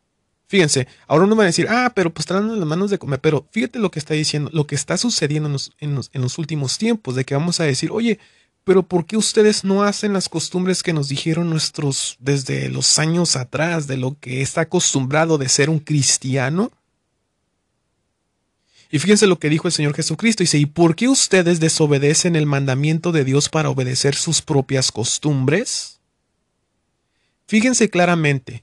Fíjense, 0.48 0.88
ahora 1.06 1.24
uno 1.24 1.36
va 1.36 1.44
a 1.44 1.46
decir, 1.46 1.68
ah, 1.70 1.92
pero 1.94 2.12
pues 2.12 2.24
están 2.24 2.58
las 2.58 2.68
manos 2.68 2.90
de 2.90 2.98
comer, 2.98 3.20
pero 3.20 3.46
fíjate 3.52 3.78
lo 3.78 3.92
que 3.92 4.00
está 4.00 4.14
diciendo, 4.14 4.50
lo 4.52 4.66
que 4.66 4.74
está 4.74 4.96
sucediendo 4.96 5.46
en 5.46 5.52
los, 5.52 5.70
en 5.78 5.94
los, 5.94 6.10
en 6.12 6.22
los 6.22 6.36
últimos 6.36 6.78
tiempos, 6.78 7.14
de 7.14 7.24
que 7.24 7.34
vamos 7.34 7.60
a 7.60 7.64
decir, 7.64 7.92
oye, 7.92 8.18
pero 8.68 8.82
¿por 8.82 9.06
qué 9.06 9.16
ustedes 9.16 9.64
no 9.64 9.82
hacen 9.82 10.12
las 10.12 10.28
costumbres 10.28 10.82
que 10.82 10.92
nos 10.92 11.08
dijeron 11.08 11.48
nuestros 11.48 12.18
desde 12.20 12.68
los 12.68 12.98
años 12.98 13.34
atrás 13.34 13.86
de 13.86 13.96
lo 13.96 14.18
que 14.20 14.42
está 14.42 14.60
acostumbrado 14.60 15.38
de 15.38 15.48
ser 15.48 15.70
un 15.70 15.78
cristiano? 15.78 16.70
Y 18.90 18.98
fíjense 18.98 19.26
lo 19.26 19.38
que 19.38 19.48
dijo 19.48 19.68
el 19.68 19.72
Señor 19.72 19.94
Jesucristo. 19.94 20.42
Dice, 20.42 20.58
¿y 20.58 20.66
por 20.66 20.96
qué 20.96 21.08
ustedes 21.08 21.60
desobedecen 21.60 22.36
el 22.36 22.44
mandamiento 22.44 23.10
de 23.10 23.24
Dios 23.24 23.48
para 23.48 23.70
obedecer 23.70 24.14
sus 24.14 24.42
propias 24.42 24.92
costumbres? 24.92 25.98
Fíjense 27.46 27.88
claramente, 27.88 28.62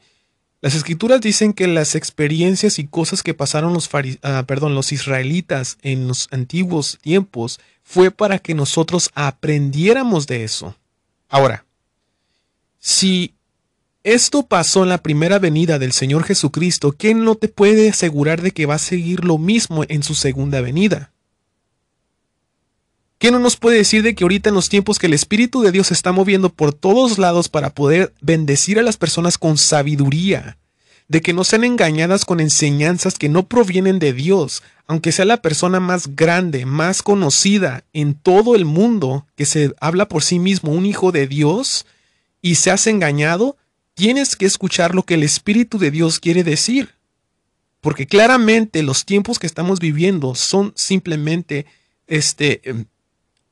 las 0.61 0.75
escrituras 0.75 1.19
dicen 1.19 1.51
que 1.51 1.65
las 1.65 1.95
experiencias 1.95 2.77
y 2.77 2.85
cosas 2.85 3.23
que 3.23 3.33
pasaron 3.33 3.73
los, 3.73 3.89
ah, 4.21 4.43
perdón, 4.45 4.75
los 4.75 4.91
israelitas 4.91 5.79
en 5.81 6.07
los 6.07 6.27
antiguos 6.29 6.99
tiempos 7.01 7.59
fue 7.85 8.11
para 8.11 8.39
que 8.39 8.53
nosotros 8.53 9.11
aprendiéramos 9.13 10.27
de 10.27 10.43
eso. 10.43 10.75
Ahora, 11.29 11.65
si 12.79 13.35
esto 14.03 14.43
pasó 14.43 14.83
en 14.83 14.89
la 14.89 14.97
primera 14.97 15.39
venida 15.39 15.79
del 15.79 15.93
Señor 15.93 16.23
Jesucristo, 16.23 16.93
¿quién 16.97 17.23
no 17.23 17.35
te 17.35 17.47
puede 17.47 17.89
asegurar 17.89 18.41
de 18.41 18.51
que 18.51 18.65
va 18.65 18.75
a 18.75 18.79
seguir 18.79 19.23
lo 19.23 19.37
mismo 19.37 19.83
en 19.87 20.03
su 20.03 20.15
segunda 20.15 20.61
venida? 20.61 21.11
¿Quién 23.17 23.33
no 23.33 23.39
nos 23.39 23.55
puede 23.55 23.77
decir 23.77 24.03
de 24.03 24.13
que 24.13 24.23
ahorita 24.23 24.49
en 24.49 24.55
los 24.55 24.67
tiempos 24.67 24.99
que 24.99 25.07
el 25.07 25.13
Espíritu 25.13 25.61
de 25.61 25.71
Dios 25.71 25.87
se 25.87 25.93
está 25.93 26.11
moviendo 26.11 26.49
por 26.49 26.73
todos 26.73 27.17
lados 27.17 27.49
para 27.49 27.69
poder 27.69 28.13
bendecir 28.19 28.77
a 28.77 28.83
las 28.83 28.97
personas 28.97 29.37
con 29.37 29.57
sabiduría, 29.57 30.57
de 31.07 31.21
que 31.21 31.33
no 31.33 31.43
sean 31.43 31.63
engañadas 31.63 32.25
con 32.25 32.39
enseñanzas 32.39 33.17
que 33.17 33.29
no 33.29 33.47
provienen 33.47 33.99
de 33.99 34.13
Dios, 34.13 34.63
aunque 34.87 35.11
sea 35.11 35.25
la 35.25 35.41
persona 35.41 35.79
más 35.79 36.15
grande, 36.15 36.65
más 36.65 37.03
conocida 37.03 37.83
en 37.93 38.15
todo 38.15 38.55
el 38.55 38.65
mundo, 38.65 39.25
que 39.35 39.45
se 39.45 39.73
habla 39.79 40.07
por 40.07 40.23
sí 40.23 40.39
mismo 40.39 40.71
un 40.71 40.85
hijo 40.85 41.11
de 41.11 41.27
Dios, 41.27 41.85
y 42.41 42.55
se 42.55 42.71
has 42.71 42.87
engañado, 42.87 43.57
tienes 43.95 44.35
que 44.35 44.45
escuchar 44.45 44.93
lo 44.93 45.03
que 45.03 45.15
el 45.15 45.23
Espíritu 45.23 45.79
de 45.79 45.91
Dios 45.91 46.19
quiere 46.19 46.43
decir. 46.43 46.93
Porque 47.81 48.07
claramente 48.07 48.83
los 48.83 49.05
tiempos 49.05 49.39
que 49.39 49.47
estamos 49.47 49.79
viviendo 49.79 50.35
son 50.35 50.73
simplemente 50.75 51.65
este, 52.07 52.61
em, 52.67 52.85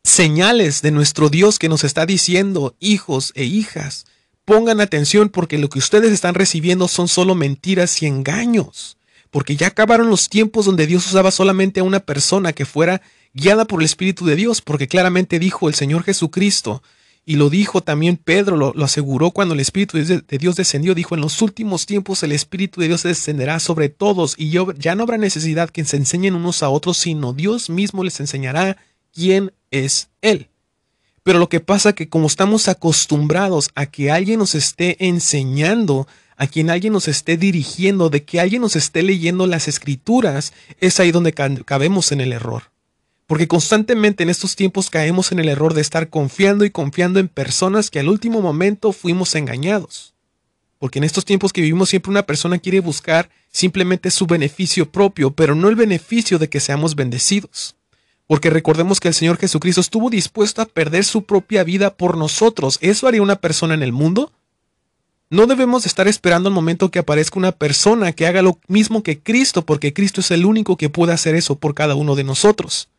señales 0.03 0.81
de 0.81 0.91
nuestro 0.91 1.29
Dios 1.29 1.59
que 1.59 1.69
nos 1.69 1.83
está 1.83 2.05
diciendo, 2.05 2.75
hijos 2.79 3.31
e 3.35 3.45
hijas, 3.45 4.05
pongan 4.45 4.81
atención 4.81 5.29
porque 5.29 5.57
lo 5.57 5.69
que 5.69 5.79
ustedes 5.79 6.11
están 6.11 6.35
recibiendo 6.35 6.87
son 6.87 7.07
solo 7.07 7.35
mentiras 7.35 8.01
y 8.01 8.07
engaños. 8.07 8.97
Porque 9.31 9.55
ya 9.55 9.67
acabaron 9.67 10.09
los 10.09 10.29
tiempos 10.29 10.65
donde 10.65 10.85
Dios 10.85 11.07
usaba 11.07 11.31
solamente 11.31 11.79
a 11.79 11.83
una 11.83 11.99
persona 11.99 12.53
que 12.53 12.65
fuera 12.65 13.01
guiada 13.33 13.65
por 13.65 13.81
el 13.81 13.85
Espíritu 13.85 14.25
de 14.25 14.35
Dios, 14.35 14.61
porque 14.61 14.87
claramente 14.87 15.39
dijo 15.39 15.67
el 15.67 15.73
Señor 15.73 16.03
Jesucristo, 16.03 16.83
y 17.25 17.37
lo 17.37 17.49
dijo 17.49 17.81
también 17.81 18.17
Pedro, 18.17 18.57
lo, 18.57 18.83
aseguró 18.83 19.31
cuando 19.31 19.53
el 19.53 19.61
Espíritu 19.61 19.97
de 19.97 20.37
Dios 20.37 20.55
descendió, 20.55 20.93
dijo, 20.93 21.15
en 21.15 21.21
los 21.21 21.41
últimos 21.41 21.85
tiempos 21.85 22.21
el 22.23 22.33
Espíritu 22.33 22.81
de 22.81 22.87
Dios 22.87 23.03
descenderá 23.03 23.59
sobre 23.59 23.89
todos 23.89 24.35
y 24.37 24.51
ya 24.77 24.95
no 24.95 25.03
habrá 25.03 25.17
necesidad 25.17 25.69
que 25.69 25.85
se 25.85 25.97
enseñen 25.97 26.35
unos 26.35 26.63
a 26.63 26.69
otros, 26.69 26.97
sino 26.97 27.33
Dios 27.33 27.69
mismo 27.69 28.03
les 28.03 28.19
enseñará 28.19 28.77
quién 29.13 29.53
es 29.71 30.09
Él. 30.21 30.49
Pero 31.23 31.39
lo 31.39 31.47
que 31.47 31.61
pasa 31.61 31.89
es 31.89 31.95
que 31.95 32.09
como 32.09 32.27
estamos 32.27 32.67
acostumbrados 32.67 33.69
a 33.75 33.85
que 33.85 34.11
alguien 34.11 34.39
nos 34.39 34.55
esté 34.55 34.97
enseñando, 35.05 36.05
a 36.35 36.47
quien 36.47 36.69
alguien 36.69 36.91
nos 36.91 37.07
esté 37.07 37.37
dirigiendo, 37.37 38.09
de 38.09 38.23
que 38.23 38.41
alguien 38.41 38.61
nos 38.61 38.75
esté 38.75 39.01
leyendo 39.03 39.47
las 39.47 39.69
escrituras, 39.69 40.51
es 40.81 40.99
ahí 40.99 41.11
donde 41.11 41.33
cabemos 41.33 42.11
en 42.11 42.19
el 42.19 42.33
error. 42.33 42.63
Porque 43.25 43.47
constantemente 43.47 44.23
en 44.23 44.29
estos 44.29 44.57
tiempos 44.57 44.89
caemos 44.89 45.31
en 45.31 45.39
el 45.39 45.47
error 45.47 45.73
de 45.73 45.81
estar 45.81 46.09
confiando 46.09 46.65
y 46.65 46.71
confiando 46.71 47.19
en 47.19 47.29
personas 47.29 47.89
que 47.89 47.99
al 47.99 48.09
último 48.09 48.41
momento 48.41 48.91
fuimos 48.91 49.33
engañados. 49.35 50.13
Porque 50.77 50.99
en 50.99 51.05
estos 51.05 51.23
tiempos 51.23 51.53
que 51.53 51.61
vivimos 51.61 51.89
siempre 51.89 52.11
una 52.11 52.25
persona 52.25 52.59
quiere 52.59 52.81
buscar 52.81 53.29
simplemente 53.49 54.11
su 54.11 54.27
beneficio 54.27 54.91
propio, 54.91 55.31
pero 55.31 55.55
no 55.55 55.69
el 55.69 55.75
beneficio 55.75 56.37
de 56.37 56.49
que 56.49 56.59
seamos 56.59 56.95
bendecidos. 56.95 57.77
Porque 58.33 58.49
recordemos 58.49 58.99
que 58.99 59.09
el 59.09 59.13
Señor 59.13 59.37
Jesucristo 59.37 59.79
estuvo 59.79 60.09
dispuesto 60.09 60.63
a 60.63 60.65
perder 60.65 61.05
su 61.05 61.23
propia 61.23 61.63
vida 61.63 61.93
por 61.93 62.17
nosotros. 62.17 62.79
¿Eso 62.81 63.07
haría 63.07 63.21
una 63.21 63.35
persona 63.35 63.75
en 63.75 63.83
el 63.83 63.91
mundo? 63.91 64.31
No 65.29 65.45
debemos 65.45 65.85
estar 65.85 66.07
esperando 66.07 66.49
el 66.49 66.55
momento 66.55 66.89
que 66.89 66.97
aparezca 66.97 67.37
una 67.37 67.51
persona 67.51 68.11
que 68.11 68.25
haga 68.25 68.41
lo 68.41 68.59
mismo 68.67 69.03
que 69.03 69.19
Cristo, 69.19 69.63
porque 69.63 69.93
Cristo 69.93 70.21
es 70.21 70.31
el 70.31 70.47
único 70.47 70.77
que 70.77 70.89
puede 70.89 71.13
hacer 71.13 71.35
eso 71.35 71.59
por 71.59 71.75
cada 71.75 71.93
uno 71.93 72.15
de 72.15 72.23
nosotros. 72.23 72.89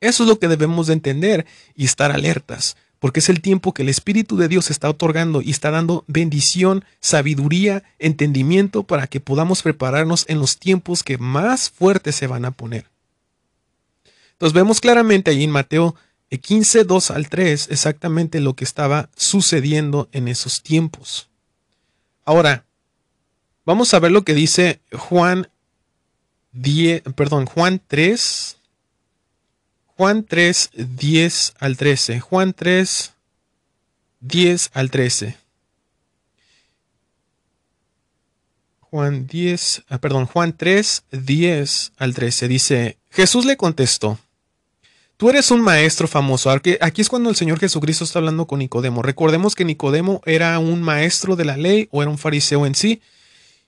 Eso 0.00 0.22
es 0.22 0.28
lo 0.30 0.38
que 0.38 0.48
debemos 0.48 0.86
de 0.86 0.94
entender 0.94 1.44
y 1.76 1.84
estar 1.84 2.10
alertas, 2.10 2.78
porque 3.00 3.20
es 3.20 3.28
el 3.28 3.42
tiempo 3.42 3.74
que 3.74 3.82
el 3.82 3.90
Espíritu 3.90 4.38
de 4.38 4.48
Dios 4.48 4.70
está 4.70 4.88
otorgando 4.88 5.42
y 5.42 5.50
está 5.50 5.70
dando 5.70 6.02
bendición, 6.06 6.86
sabiduría, 6.98 7.82
entendimiento 7.98 8.84
para 8.84 9.06
que 9.06 9.20
podamos 9.20 9.60
prepararnos 9.60 10.24
en 10.28 10.38
los 10.38 10.56
tiempos 10.56 11.02
que 11.02 11.18
más 11.18 11.68
fuertes 11.68 12.16
se 12.16 12.26
van 12.26 12.46
a 12.46 12.52
poner. 12.52 12.93
Entonces 14.44 14.60
vemos 14.60 14.82
claramente 14.82 15.30
ahí 15.30 15.42
en 15.44 15.50
Mateo 15.50 15.96
15, 16.28 16.84
2 16.84 17.10
al 17.12 17.30
3 17.30 17.68
exactamente 17.70 18.40
lo 18.40 18.52
que 18.52 18.64
estaba 18.64 19.08
sucediendo 19.16 20.10
en 20.12 20.28
esos 20.28 20.62
tiempos. 20.62 21.30
Ahora, 22.26 22.66
vamos 23.64 23.94
a 23.94 24.00
ver 24.00 24.12
lo 24.12 24.22
que 24.22 24.34
dice 24.34 24.82
Juan 24.92 25.48
10, 26.52 27.04
perdón, 27.16 27.46
Juan 27.46 27.80
3, 27.86 28.58
Juan 29.96 30.24
3, 30.24 30.72
10 30.74 31.54
al 31.58 31.78
13. 31.78 32.20
Juan 32.20 32.52
3, 32.52 33.14
10 34.20 34.70
al 34.74 34.90
13. 34.90 35.38
Juan 38.80 39.26
10, 39.26 39.84
ah, 39.88 39.96
perdón, 39.96 40.26
Juan 40.26 40.54
3, 40.54 41.04
10 41.12 41.92
al 41.96 42.14
13 42.14 42.46
dice, 42.48 42.98
Jesús 43.10 43.46
le 43.46 43.56
contestó, 43.56 44.18
tú 45.16 45.30
eres 45.30 45.50
un 45.50 45.60
maestro 45.60 46.08
famoso. 46.08 46.50
Aquí 46.50 47.00
es 47.00 47.08
cuando 47.08 47.30
el 47.30 47.36
Señor 47.36 47.58
Jesucristo 47.58 48.04
está 48.04 48.18
hablando 48.18 48.46
con 48.46 48.58
Nicodemo. 48.58 49.02
Recordemos 49.02 49.54
que 49.54 49.64
Nicodemo 49.64 50.20
era 50.26 50.58
un 50.58 50.82
maestro 50.82 51.36
de 51.36 51.44
la 51.44 51.56
ley 51.56 51.88
o 51.90 52.02
era 52.02 52.10
un 52.10 52.18
fariseo 52.18 52.66
en 52.66 52.74
sí. 52.74 53.00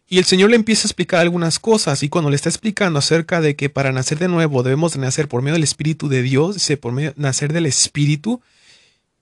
Y 0.08 0.18
el 0.18 0.24
Señor 0.24 0.50
le 0.50 0.56
empieza 0.56 0.86
a 0.86 0.88
explicar 0.88 1.20
algunas 1.20 1.58
cosas 1.58 2.02
y 2.04 2.08
cuando 2.08 2.30
le 2.30 2.36
está 2.36 2.48
explicando 2.48 3.00
acerca 3.00 3.40
de 3.40 3.56
que 3.56 3.70
para 3.70 3.90
nacer 3.90 4.18
de 4.18 4.28
nuevo 4.28 4.62
debemos 4.62 4.92
de 4.92 5.00
nacer 5.00 5.26
por 5.26 5.42
medio 5.42 5.54
del 5.54 5.64
Espíritu 5.64 6.08
de 6.08 6.22
Dios, 6.22 6.54
dice 6.54 6.76
por 6.76 6.92
medio 6.92 7.10
de 7.10 7.20
nacer 7.20 7.52
del 7.52 7.66
Espíritu, 7.66 8.40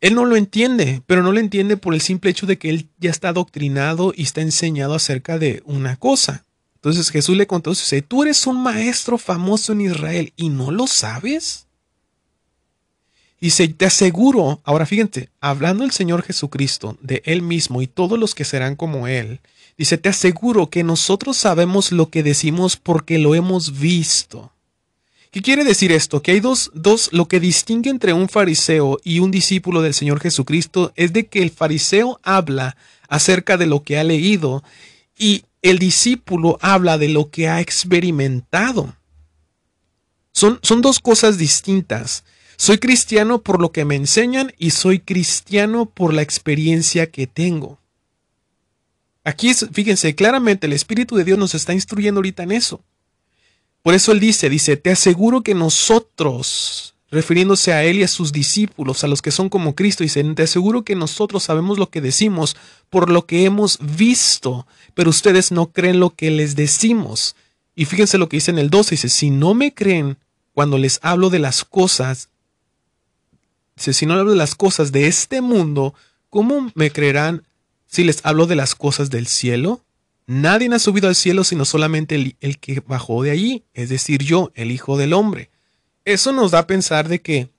él 0.03 0.15
no 0.15 0.27
lo 0.27 0.37
entiende, 0.37 1.01
pero 1.07 1.23
no 1.23 1.33
lo 1.33 1.41
entiende 1.41 1.79
por 1.79 1.95
el 1.95 2.03
simple 2.03 2.31
hecho 2.31 2.45
de 2.45 2.59
que 2.59 2.69
él 2.69 2.91
ya 2.99 3.11
está 3.11 3.31
adoctrinado 3.31 4.13
y 4.15 4.25
está 4.25 4.43
enseñado 4.43 4.95
acerca 4.95 5.39
de 5.39 5.63
una 5.65 5.97
cosa. 5.97 6.45
Entonces 6.75 7.09
Jesús 7.09 7.35
le 7.35 7.47
contó, 7.47 7.71
dice, 7.71 8.03
tú 8.03 8.23
eres 8.23 8.47
un 8.47 8.63
maestro 8.63 9.17
famoso 9.17 9.73
en 9.73 9.81
Israel 9.81 10.35
y 10.37 10.51
no 10.51 10.71
lo 10.71 10.87
sabes. 10.87 11.64
Dice, 13.41 13.69
te 13.69 13.87
aseguro, 13.87 14.61
ahora 14.65 14.87
fíjense, 14.87 15.29
hablando 15.41 15.85
el 15.85 15.91
Señor 15.91 16.23
Jesucristo 16.23 16.97
de 17.03 17.23
Él 17.27 17.43
mismo 17.43 17.83
y 17.83 17.87
todos 17.87 18.19
los 18.19 18.35
que 18.35 18.45
serán 18.45 18.77
como 18.77 19.07
Él, 19.07 19.41
dice, 19.77 19.99
te 19.99 20.09
aseguro 20.09 20.71
que 20.71 20.83
nosotros 20.83 21.37
sabemos 21.37 21.93
lo 21.93 22.09
que 22.11 22.23
decimos 22.23 22.77
porque 22.77 23.19
lo 23.19 23.35
hemos 23.35 23.79
visto. 23.79 24.53
¿Qué 25.35 25.43
quiere 25.43 25.65
decir 25.65 25.91
esto? 25.91 26.23
Que 26.23 26.31
hay 26.31 26.41
dos, 26.41 26.71
dos, 26.75 27.11
lo 27.13 27.27
que 27.27 27.41
distingue 27.41 27.91
entre 27.91 28.13
un 28.13 28.29
fariseo 28.29 29.01
y 29.03 29.19
un 29.19 29.33
discípulo 29.33 29.83
del 29.83 29.93
Señor 29.93 30.21
Jesucristo 30.21 30.93
es 30.95 31.13
de 31.13 31.27
que 31.27 31.43
el 31.43 31.51
fariseo 31.51 32.21
habla 32.23 32.77
acerca 33.09 33.57
de 33.57 33.67
lo 33.67 33.83
que 33.83 33.99
ha 33.99 34.05
leído 34.05 34.63
y 35.19 35.43
el 35.61 35.81
discípulo 35.81 36.57
habla 36.61 36.99
de 36.99 37.09
lo 37.09 37.31
que 37.31 37.49
ha 37.49 37.61
experimentado. 37.61 38.95
Son, 40.31 40.61
son 40.63 40.83
dos 40.83 41.01
cosas 41.01 41.37
distintas. 41.37 42.23
Soy 42.57 42.79
cristiano 42.79 43.41
por 43.41 43.61
lo 43.61 43.73
que 43.73 43.85
me 43.85 43.97
enseñan 43.97 44.53
y 44.59 44.71
soy 44.71 45.01
cristiano 45.01 45.87
por 45.87 46.15
la 46.15 46.23
experiencia 46.23 47.11
que 47.11 47.27
tengo. 47.27 47.79
Aquí, 49.25 49.53
fíjense, 49.55 50.15
claramente 50.15 50.67
el 50.67 50.75
Espíritu 50.75 51.17
de 51.17 51.25
Dios 51.25 51.39
nos 51.39 51.55
está 51.55 51.73
instruyendo 51.73 52.19
ahorita 52.19 52.43
en 52.43 52.53
eso. 52.53 52.83
Por 53.83 53.95
eso 53.95 54.13
él 54.13 54.21
dice, 54.21 54.49
dice, 54.49 54.77
te 54.77 54.91
aseguro 54.91 55.43
que 55.43 55.55
nosotros, 55.55 56.95
refiriéndose 57.11 57.73
a 57.73 57.85
él 57.85 57.99
y 57.99 58.03
a 58.03 58.09
sus 58.09 58.33
discípulos, 58.33 59.03
a 59.03 59.09
los 59.09 59.23
que 59.23 59.31
son 59.31 59.49
como 59.49 59.75
Cristo, 59.75 60.05
dice, 60.05 60.23
te 60.35 60.43
aseguro 60.43 60.85
que 60.85 60.95
nosotros 60.95 61.43
sabemos 61.43 61.79
lo 61.79 61.91
que 61.91 62.01
decimos 62.01 62.57
por 62.91 63.11
lo 63.11 63.27
que 63.27 63.45
hemos 63.45 63.79
visto, 63.81 64.67
pero 64.95 65.11
ustedes 65.11 65.53
no 65.53 65.67
creen 65.67 66.01
lo 66.01 66.11
que 66.11 66.31
les 66.31 66.55
decimos. 66.55 67.35
Y 67.75 67.87
fíjense 67.87 68.19
lo 68.19 68.29
que 68.29 68.37
dice 68.37 68.51
en 68.51 68.59
el 68.59 68.71
12, 68.71 68.93
dice, 68.93 69.09
si 69.09 69.31
no 69.31 69.55
me 69.55 69.75
creen 69.75 70.19
cuando 70.53 70.79
les 70.79 70.99
hablo 71.03 71.31
de 71.31 71.41
las 71.41 71.65
cosas, 71.65 72.29
si 73.77 74.07
no 74.07 74.15
hablo 74.15 74.31
de 74.31 74.37
las 74.37 74.55
cosas 74.55 74.93
de 74.93 75.07
este 75.07 75.41
mundo, 75.41 75.95
¿cómo 76.31 76.71
me 76.75 76.91
creerán 76.91 77.45
si 77.87 78.05
les 78.05 78.25
hablo 78.25 78.47
de 78.47 78.57
las 78.57 78.75
cosas 78.75 79.11
del 79.11 79.27
cielo? 79.27 79.85
Nadie 80.27 80.73
ha 80.73 80.79
subido 80.79 81.09
al 81.09 81.15
cielo 81.15 81.45
sino 81.45 81.65
solamente 81.65 82.37
el, 82.41 82.59
que 82.59 82.81
bajó 82.81 83.23
de 83.23 83.31
allí, 83.31 83.65
es 83.75 83.89
decir, 83.89 84.23
yo, 84.23 84.53
el 84.55 84.71
Hijo 84.71 84.97
del 84.97 85.13
Hombre. 85.13 85.51
Eso 86.05 86.33
nos 86.33 86.51
da 86.51 86.61
a 86.61 86.67
pensar 86.67 87.09
de 87.09 87.21
que 87.21 87.51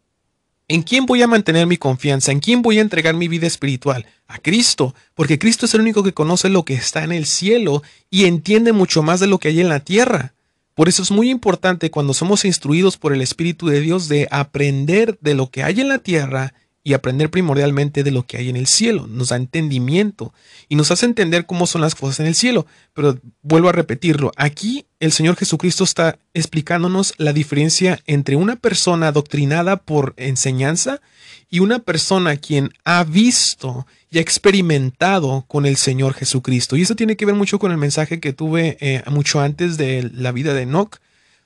¿En 0.67 0.81
quién 0.81 1.05
voy 1.05 1.21
a 1.21 1.27
mantener 1.27 1.67
mi 1.67 1.77
confianza? 1.77 2.31
¿En 2.31 2.39
quién 2.39 2.63
voy 2.63 2.79
a 2.79 2.81
entregar 2.81 3.13
mi 3.13 3.27
vida 3.27 3.45
espiritual? 3.45 4.07
A 4.27 4.39
Cristo, 4.39 4.95
porque 5.13 5.37
Cristo 5.37 5.67
es 5.67 5.75
el 5.75 5.81
único 5.81 6.01
que 6.01 6.13
conoce 6.13 6.49
lo 6.49 6.65
que 6.65 6.73
está 6.73 7.03
en 7.03 7.11
el 7.11 7.27
cielo 7.27 7.83
y 8.09 8.25
entiende 8.25 8.73
mucho 8.73 9.03
más 9.03 9.19
de 9.19 9.27
lo 9.27 9.37
que 9.37 9.49
hay 9.49 9.61
en 9.61 9.69
la 9.69 9.81
tierra. 9.81 10.33
Por 10.75 10.89
eso 10.89 11.01
es 11.01 11.09
muy 11.09 11.29
importante 11.29 11.89
cuando 11.89 12.13
somos 12.13 12.43
instruidos 12.43 12.97
por 12.97 13.13
el 13.13 13.21
Espíritu 13.21 13.67
de 13.67 13.79
Dios 13.79 14.09
de 14.09 14.27
aprender 14.29 15.17
de 15.21 15.33
lo 15.33 15.49
que 15.49 15.63
hay 15.63 15.79
en 15.79 15.87
la 15.87 15.99
tierra 15.99 16.53
y 16.83 16.93
aprender 16.93 17.31
primordialmente 17.31 18.03
de 18.03 18.11
lo 18.11 18.27
que 18.27 18.37
hay 18.37 18.49
en 18.49 18.57
el 18.57 18.67
cielo. 18.67 19.07
Nos 19.07 19.29
da 19.29 19.37
entendimiento 19.37 20.33
y 20.69 20.75
nos 20.75 20.91
hace 20.91 21.07
entender 21.07 21.47
cómo 21.47 21.65
son 21.65 21.81
las 21.81 21.95
cosas 21.95 22.19
en 22.19 22.27
el 22.27 22.35
cielo. 22.35 22.67
Pero 22.93 23.17
vuelvo 23.41 23.69
a 23.69 23.71
repetirlo, 23.71 24.31
aquí 24.35 24.85
el 24.99 25.11
Señor 25.11 25.35
Jesucristo 25.35 25.83
está 25.83 26.19
explicándonos 26.35 27.15
la 27.17 27.33
diferencia 27.33 27.99
entre 28.05 28.35
una 28.35 28.55
persona 28.55 29.07
adoctrinada 29.07 29.77
por 29.77 30.13
enseñanza 30.17 31.01
y 31.49 31.59
una 31.59 31.79
persona 31.79 32.35
quien 32.35 32.71
ha 32.83 33.03
visto 33.03 33.87
y 34.15 34.17
ha 34.17 34.21
experimentado 34.21 35.43
con 35.49 35.65
el 35.65 35.75
Señor 35.75 36.13
Jesucristo. 36.13 36.77
Y 36.77 36.83
eso 36.83 36.95
tiene 36.95 37.17
que 37.17 37.25
ver 37.25 37.35
mucho 37.35 37.59
con 37.59 37.71
el 37.73 37.77
mensaje 37.77 38.21
que 38.21 38.31
tuve 38.31 38.77
eh, 38.79 39.03
mucho 39.07 39.41
antes 39.41 39.75
de 39.75 40.09
la 40.13 40.31
vida 40.31 40.53
de 40.53 40.61
Enoch, 40.61 40.99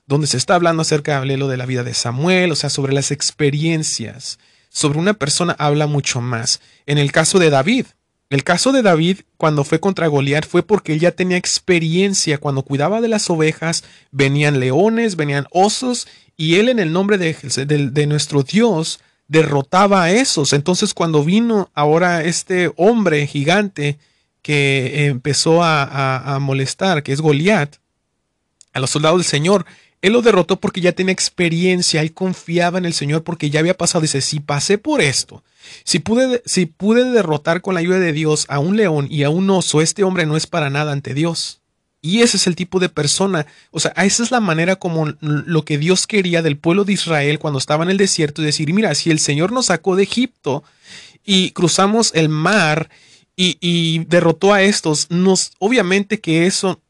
donde 0.06 0.28
se 0.28 0.36
está 0.36 0.54
hablando 0.54 0.82
acerca 0.82 1.20
de 1.20 1.36
lo 1.36 1.48
de 1.48 1.56
la 1.56 1.66
vida 1.66 1.82
de 1.82 1.94
Samuel, 1.94 2.52
o 2.52 2.54
sea, 2.56 2.70
sobre 2.70 2.92
las 2.92 3.10
experiencias 3.10 4.38
sobre 4.68 5.00
una 5.00 5.14
persona 5.14 5.56
habla 5.58 5.88
mucho 5.88 6.20
más. 6.20 6.60
En 6.86 6.98
el 6.98 7.10
caso 7.10 7.40
de 7.40 7.50
David, 7.50 7.86
el 8.30 8.44
caso 8.44 8.70
de 8.70 8.82
David 8.82 9.22
cuando 9.36 9.64
fue 9.64 9.80
contra 9.80 10.06
Goliat 10.06 10.46
fue 10.46 10.62
porque 10.62 10.92
él 10.92 11.00
ya 11.00 11.10
tenía 11.10 11.36
experiencia. 11.36 12.38
Cuando 12.38 12.62
cuidaba 12.62 13.00
de 13.00 13.08
las 13.08 13.28
ovejas, 13.28 13.82
venían 14.12 14.60
leones, 14.60 15.16
venían 15.16 15.48
osos, 15.50 16.06
y 16.36 16.54
él 16.54 16.68
en 16.68 16.78
el 16.78 16.92
nombre 16.92 17.18
de, 17.18 18.06
nuestro 18.06 18.44
Dios 18.44 19.00
derrotaba 19.30 20.02
a 20.02 20.10
esos. 20.10 20.52
Entonces 20.52 20.92
cuando 20.92 21.24
vino 21.24 21.70
ahora 21.72 22.24
este 22.24 22.72
hombre 22.76 23.28
gigante 23.28 23.96
que 24.42 25.06
empezó 25.06 25.62
a, 25.62 26.34
a 26.34 26.38
molestar, 26.40 27.04
que 27.04 27.12
es 27.12 27.20
Goliat, 27.20 27.76
a 28.72 28.80
los 28.80 28.90
soldados 28.90 29.18
del 29.18 29.26
Señor, 29.26 29.66
él 30.02 30.14
lo 30.14 30.22
derrotó 30.22 30.58
porque 30.58 30.80
ya 30.80 30.92
tenía 30.92 31.12
experiencia, 31.12 32.00
él 32.00 32.12
confiaba 32.12 32.78
en 32.78 32.86
el 32.86 32.92
Señor 32.92 33.22
porque 33.22 33.50
ya 33.50 33.60
había 33.60 33.76
pasado. 33.76 34.02
Dice, 34.02 34.20
si 34.20 34.40
pasé 34.40 34.78
por 34.78 35.00
esto, 35.00 35.44
si 35.84 36.00
pude, 36.00 36.42
si 36.44 36.66
pude 36.66 37.04
derrotar 37.04 37.60
con 37.60 37.74
la 37.74 37.80
ayuda 37.80 38.00
de 38.00 38.12
Dios 38.12 38.46
a 38.48 38.58
un 38.58 38.76
león 38.76 39.06
y 39.10 39.22
a 39.22 39.30
un 39.30 39.48
oso, 39.50 39.80
este 39.80 40.02
hombre 40.02 40.26
no 40.26 40.36
es 40.36 40.48
para 40.48 40.70
nada 40.70 40.90
ante 40.90 41.14
Dios. 41.14 41.59
Y 42.02 42.22
ese 42.22 42.38
es 42.38 42.46
el 42.46 42.56
tipo 42.56 42.80
de 42.80 42.88
persona, 42.88 43.46
o 43.70 43.78
sea, 43.78 43.90
esa 43.90 44.22
es 44.22 44.30
la 44.30 44.40
manera 44.40 44.76
como 44.76 45.12
lo 45.20 45.64
que 45.66 45.76
Dios 45.76 46.06
quería 46.06 46.40
del 46.40 46.56
pueblo 46.56 46.84
de 46.84 46.94
Israel 46.94 47.38
cuando 47.38 47.58
estaba 47.58 47.84
en 47.84 47.90
el 47.90 47.98
desierto, 47.98 48.40
decir, 48.40 48.72
mira, 48.72 48.94
si 48.94 49.10
el 49.10 49.18
Señor 49.18 49.52
nos 49.52 49.66
sacó 49.66 49.96
de 49.96 50.04
Egipto 50.04 50.64
y 51.26 51.50
cruzamos 51.50 52.12
el 52.14 52.30
mar 52.30 52.88
y, 53.36 53.58
y 53.60 54.04
derrotó 54.06 54.54
a 54.54 54.62
estos, 54.62 55.10
nos, 55.10 55.52
obviamente 55.58 56.20
que 56.20 56.46
eso, 56.46 56.80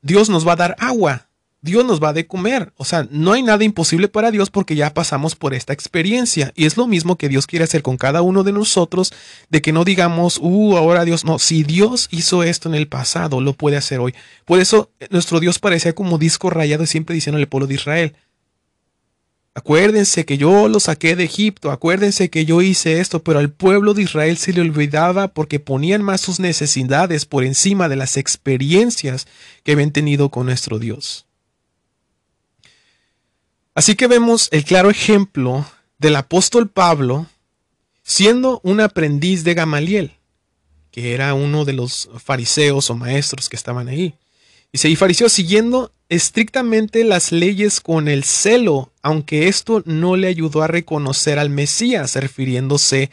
Dios 0.00 0.30
nos 0.30 0.48
va 0.48 0.52
a 0.52 0.56
dar 0.56 0.76
agua, 0.78 1.28
Dios 1.62 1.84
nos 1.84 2.02
va 2.02 2.08
a 2.08 2.12
de 2.12 2.26
comer. 2.26 2.72
O 2.76 2.84
sea, 2.84 3.06
no 3.10 3.32
hay 3.32 3.42
nada 3.42 3.62
imposible 3.62 4.08
para 4.08 4.32
Dios 4.32 4.50
porque 4.50 4.74
ya 4.74 4.92
pasamos 4.92 5.36
por 5.36 5.54
esta 5.54 5.72
experiencia. 5.72 6.52
Y 6.56 6.66
es 6.66 6.76
lo 6.76 6.88
mismo 6.88 7.16
que 7.16 7.28
Dios 7.28 7.46
quiere 7.46 7.64
hacer 7.64 7.82
con 7.82 7.96
cada 7.96 8.20
uno 8.20 8.42
de 8.42 8.52
nosotros, 8.52 9.12
de 9.48 9.62
que 9.62 9.72
no 9.72 9.84
digamos, 9.84 10.38
uh, 10.42 10.76
ahora 10.76 11.04
Dios, 11.04 11.24
no, 11.24 11.38
si 11.38 11.62
Dios 11.62 12.08
hizo 12.10 12.42
esto 12.42 12.68
en 12.68 12.74
el 12.74 12.88
pasado, 12.88 13.40
lo 13.40 13.52
puede 13.52 13.76
hacer 13.76 14.00
hoy. 14.00 14.12
Por 14.44 14.58
eso 14.58 14.90
eh, 14.98 15.06
nuestro 15.10 15.38
Dios 15.38 15.60
parecía 15.60 15.94
como 15.94 16.18
disco 16.18 16.50
rayado 16.50 16.84
siempre 16.84 17.14
diciendo 17.14 17.38
al 17.38 17.46
pueblo 17.46 17.68
de 17.68 17.74
Israel. 17.74 18.16
Acuérdense 19.54 20.24
que 20.24 20.38
yo 20.38 20.66
lo 20.66 20.80
saqué 20.80 21.14
de 21.14 21.24
Egipto, 21.24 21.70
acuérdense 21.70 22.28
que 22.30 22.44
yo 22.44 22.62
hice 22.62 23.00
esto, 23.00 23.22
pero 23.22 23.38
al 23.38 23.50
pueblo 23.50 23.94
de 23.94 24.02
Israel 24.02 24.36
se 24.38 24.52
le 24.52 24.62
olvidaba 24.62 25.28
porque 25.28 25.60
ponían 25.60 26.02
más 26.02 26.22
sus 26.22 26.40
necesidades 26.40 27.26
por 27.26 27.44
encima 27.44 27.88
de 27.88 27.96
las 27.96 28.16
experiencias 28.16 29.28
que 29.62 29.72
habían 29.72 29.92
tenido 29.92 30.30
con 30.30 30.46
nuestro 30.46 30.78
Dios. 30.78 31.26
Así 33.74 33.94
que 33.94 34.06
vemos 34.06 34.48
el 34.52 34.64
claro 34.64 34.90
ejemplo 34.90 35.66
del 35.98 36.16
apóstol 36.16 36.68
Pablo 36.68 37.26
siendo 38.02 38.60
un 38.64 38.80
aprendiz 38.80 39.44
de 39.44 39.54
Gamaliel, 39.54 40.12
que 40.90 41.14
era 41.14 41.32
uno 41.34 41.64
de 41.64 41.72
los 41.72 42.10
fariseos 42.22 42.90
o 42.90 42.94
maestros 42.94 43.48
que 43.48 43.56
estaban 43.56 43.88
ahí. 43.88 44.14
Dice, 44.72 44.88
y 44.88 44.96
fariseo 44.96 45.28
siguiendo 45.28 45.92
estrictamente 46.08 47.04
las 47.04 47.32
leyes 47.32 47.80
con 47.80 48.08
el 48.08 48.24
celo, 48.24 48.92
aunque 49.02 49.48
esto 49.48 49.82
no 49.86 50.16
le 50.16 50.28
ayudó 50.28 50.62
a 50.62 50.66
reconocer 50.66 51.38
al 51.38 51.48
Mesías, 51.48 52.14
refiriéndose 52.16 53.10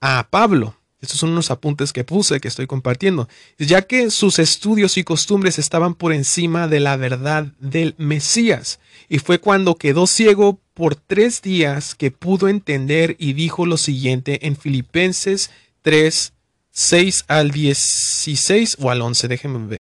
a 0.00 0.28
Pablo. 0.28 0.76
Estos 1.02 1.18
son 1.18 1.30
unos 1.30 1.50
apuntes 1.50 1.92
que 1.92 2.04
puse, 2.04 2.40
que 2.40 2.46
estoy 2.46 2.68
compartiendo. 2.68 3.28
Ya 3.58 3.82
que 3.82 4.08
sus 4.12 4.38
estudios 4.38 4.96
y 4.96 5.02
costumbres 5.02 5.58
estaban 5.58 5.96
por 5.96 6.12
encima 6.12 6.68
de 6.68 6.78
la 6.78 6.96
verdad 6.96 7.46
del 7.58 7.96
Mesías. 7.98 8.78
Y 9.08 9.18
fue 9.18 9.40
cuando 9.40 9.74
quedó 9.74 10.06
ciego 10.06 10.60
por 10.74 10.94
tres 10.94 11.42
días 11.42 11.96
que 11.96 12.12
pudo 12.12 12.48
entender 12.48 13.16
y 13.18 13.32
dijo 13.32 13.66
lo 13.66 13.78
siguiente 13.78 14.46
en 14.46 14.56
Filipenses 14.56 15.50
3, 15.82 16.32
6 16.70 17.24
al 17.26 17.50
16 17.50 18.76
o 18.80 18.90
al 18.90 19.02
11. 19.02 19.26
Déjenme 19.26 19.66
ver. 19.66 19.78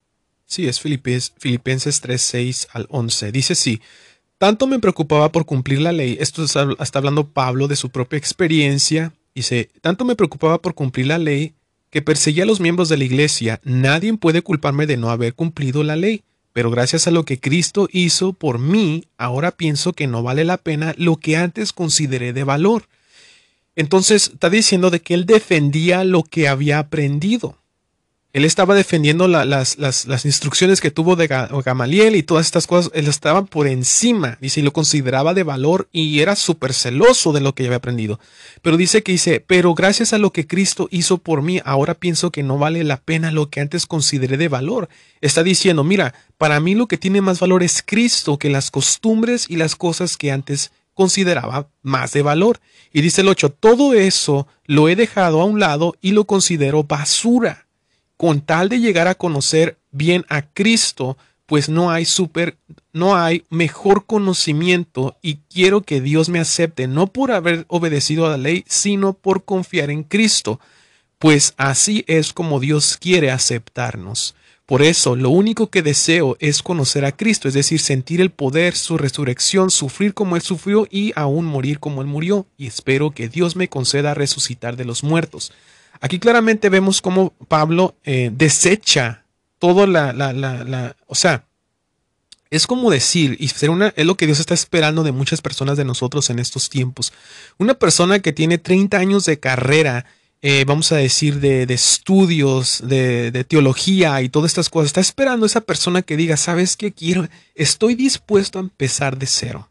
Sí, 0.45 0.69
es 0.69 0.79
Filipenses 0.79 1.99
3, 1.99 2.21
6 2.21 2.67
al 2.71 2.87
11. 2.89 3.33
Dice 3.33 3.55
sí. 3.55 3.81
Tanto 4.37 4.67
me 4.67 4.79
preocupaba 4.79 5.33
por 5.33 5.45
cumplir 5.45 5.81
la 5.81 5.91
ley. 5.91 6.17
Esto 6.21 6.45
está 6.45 6.99
hablando 6.99 7.27
Pablo 7.27 7.67
de 7.67 7.75
su 7.75 7.89
propia 7.89 8.15
experiencia 8.15 9.11
Dice, 9.35 9.69
tanto 9.81 10.05
me 10.05 10.15
preocupaba 10.15 10.61
por 10.61 10.73
cumplir 10.73 11.07
la 11.07 11.17
ley 11.17 11.53
que 11.89 12.01
perseguía 12.01 12.43
a 12.43 12.47
los 12.47 12.59
miembros 12.59 12.89
de 12.89 12.97
la 12.97 13.03
iglesia, 13.03 13.59
nadie 13.63 14.15
puede 14.17 14.41
culparme 14.41 14.85
de 14.85 14.97
no 14.97 15.09
haber 15.09 15.33
cumplido 15.33 15.83
la 15.83 15.95
ley. 15.95 16.23
pero 16.51 16.71
gracias 16.71 17.07
a 17.07 17.11
lo 17.11 17.23
que 17.23 17.39
Cristo 17.39 17.87
hizo 17.91 18.33
por 18.33 18.59
mí, 18.59 19.05
ahora 19.17 19.51
pienso 19.51 19.93
que 19.93 20.07
no 20.07 20.23
vale 20.23 20.43
la 20.43 20.57
pena 20.57 20.93
lo 20.97 21.15
que 21.15 21.37
antes 21.37 21.71
consideré 21.71 22.33
de 22.33 22.43
valor. 22.43 22.89
Entonces 23.75 24.31
está 24.33 24.49
diciendo 24.49 24.89
de 24.89 24.99
que 24.99 25.13
él 25.13 25.25
defendía 25.25 26.03
lo 26.03 26.23
que 26.23 26.49
había 26.49 26.79
aprendido. 26.79 27.58
Él 28.31 28.45
estaba 28.45 28.75
defendiendo 28.75 29.27
las, 29.27 29.77
las, 29.79 30.25
instrucciones 30.25 30.81
que 30.81 30.91
tuvo 30.91 31.15
de 31.15 31.25
Gamaliel 31.27 32.15
y 32.15 32.21
todas 32.21 32.45
estas 32.45 32.67
cosas. 32.67 32.91
Él 32.93 33.07
estaba 33.07 33.45
por 33.45 33.65
encima, 33.67 34.37
dice, 34.39 34.59
y 34.59 34.63
lo 34.63 34.71
consideraba 34.71 35.33
de 35.33 35.41
valor 35.41 35.89
y 35.91 36.19
era 36.19 36.35
súper 36.35 36.73
celoso 36.73 37.33
de 37.33 37.41
lo 37.41 37.55
que 37.55 37.65
había 37.65 37.77
aprendido. 37.77 38.19
Pero 38.61 38.77
dice 38.77 39.01
que 39.01 39.13
dice, 39.13 39.43
pero 39.45 39.73
gracias 39.73 40.13
a 40.13 40.19
lo 40.19 40.31
que 40.31 40.45
Cristo 40.45 40.87
hizo 40.91 41.17
por 41.17 41.41
mí, 41.41 41.59
ahora 41.65 41.95
pienso 41.95 42.31
que 42.31 42.43
no 42.43 42.59
vale 42.59 42.83
la 42.83 42.97
pena 42.97 43.31
lo 43.31 43.49
que 43.49 43.61
antes 43.61 43.87
consideré 43.87 44.37
de 44.37 44.47
valor. 44.47 44.89
Está 45.21 45.41
diciendo, 45.41 45.83
mira, 45.83 46.13
para 46.37 46.59
mí 46.59 46.75
lo 46.75 46.87
que 46.87 46.97
tiene 46.97 47.21
más 47.21 47.39
valor 47.39 47.63
es 47.63 47.81
Cristo 47.83 48.37
que 48.37 48.51
las 48.51 48.69
costumbres 48.69 49.47
y 49.49 49.55
las 49.55 49.75
cosas 49.75 50.17
que 50.17 50.31
antes 50.31 50.71
consideraba 50.93 51.69
más 51.81 52.11
de 52.11 52.21
valor. 52.21 52.59
Y 52.93 53.01
dice 53.01 53.21
el 53.21 53.29
8, 53.29 53.49
todo 53.51 53.93
eso 53.93 54.47
lo 54.65 54.87
he 54.87 54.95
dejado 54.95 55.41
a 55.41 55.45
un 55.45 55.59
lado 55.59 55.95
y 56.01 56.11
lo 56.11 56.25
considero 56.25 56.83
basura, 56.83 57.65
con 58.19 58.41
tal 58.41 58.67
de 58.67 58.81
llegar 58.81 59.07
a 59.07 59.15
conocer 59.15 59.77
bien 59.91 60.25
a 60.27 60.41
Cristo, 60.41 61.17
pues 61.45 61.69
no 61.69 61.89
hay 61.89 62.03
super, 62.03 62.57
no 62.91 63.15
hay 63.15 63.45
mejor 63.49 64.05
conocimiento 64.05 65.17
y 65.21 65.35
quiero 65.49 65.83
que 65.83 66.01
Dios 66.01 66.27
me 66.27 66.39
acepte 66.39 66.89
no 66.89 67.07
por 67.07 67.31
haber 67.31 67.63
obedecido 67.69 68.25
a 68.25 68.31
la 68.31 68.37
ley, 68.37 68.65
sino 68.67 69.13
por 69.13 69.45
confiar 69.45 69.89
en 69.89 70.03
Cristo, 70.03 70.59
pues 71.17 71.53
así 71.55 72.03
es 72.07 72.33
como 72.33 72.59
Dios 72.59 72.97
quiere 72.97 73.31
aceptarnos. 73.31 74.35
Por 74.65 74.81
eso, 74.81 75.15
lo 75.15 75.29
único 75.29 75.69
que 75.69 75.81
deseo 75.81 76.35
es 76.41 76.61
conocer 76.61 77.05
a 77.05 77.13
Cristo, 77.13 77.47
es 77.47 77.53
decir, 77.53 77.79
sentir 77.79 78.19
el 78.19 78.31
poder, 78.31 78.75
su 78.75 78.97
resurrección, 78.97 79.71
sufrir 79.71 80.13
como 80.13 80.35
Él 80.35 80.41
sufrió 80.41 80.89
y 80.91 81.13
aún 81.15 81.45
morir 81.45 81.79
como 81.79 82.01
Él 82.01 82.07
murió. 82.07 82.47
Y 82.57 82.67
espero 82.67 83.11
que 83.11 83.29
Dios 83.29 83.55
me 83.55 83.69
conceda 83.69 84.13
resucitar 84.13 84.75
de 84.75 84.83
los 84.83 85.05
muertos. 85.05 85.53
Aquí 86.01 86.19
claramente 86.19 86.69
vemos 86.69 87.01
cómo 87.01 87.33
Pablo 87.47 87.95
eh, 88.03 88.31
desecha 88.33 89.25
todo 89.57 89.85
la, 89.87 90.13
la, 90.13 90.31
la, 90.31 90.63
la, 90.63 90.95
o 91.07 91.15
sea, 91.15 91.45
es 92.49 92.65
como 92.65 92.89
decir, 92.89 93.35
y 93.39 93.49
ser 93.49 93.69
una, 93.69 93.93
es 93.95 94.05
lo 94.05 94.15
que 94.15 94.25
Dios 94.25 94.39
está 94.39 94.53
esperando 94.53 95.03
de 95.03 95.11
muchas 95.11 95.41
personas 95.41 95.77
de 95.77 95.85
nosotros 95.85 96.29
en 96.29 96.39
estos 96.39 96.69
tiempos. 96.69 97.13
Una 97.57 97.73
persona 97.73 98.19
que 98.19 98.33
tiene 98.33 98.57
30 98.57 98.97
años 98.97 99.25
de 99.25 99.39
carrera 99.39 100.05
eh, 100.41 100.63
vamos 100.65 100.93
a 100.93 100.95
decir, 100.95 101.41
de, 101.41 101.63
estudios, 101.63 102.81
de, 102.85 103.43
teología 103.47 104.21
y 104.21 104.29
todas 104.29 104.51
estas 104.51 104.69
cosas. 104.69 104.87
Está 104.87 105.01
esperando 105.01 105.45
esa 105.45 105.61
persona 105.61 106.01
que 106.01 106.15
diga, 106.15 106.37
¿sabes 106.37 106.77
qué 106.77 106.93
quiero? 106.93 107.27
Estoy 107.55 107.95
dispuesto 107.95 108.57
a 108.57 108.61
empezar 108.61 109.17
de 109.17 109.27
cero. 109.27 109.69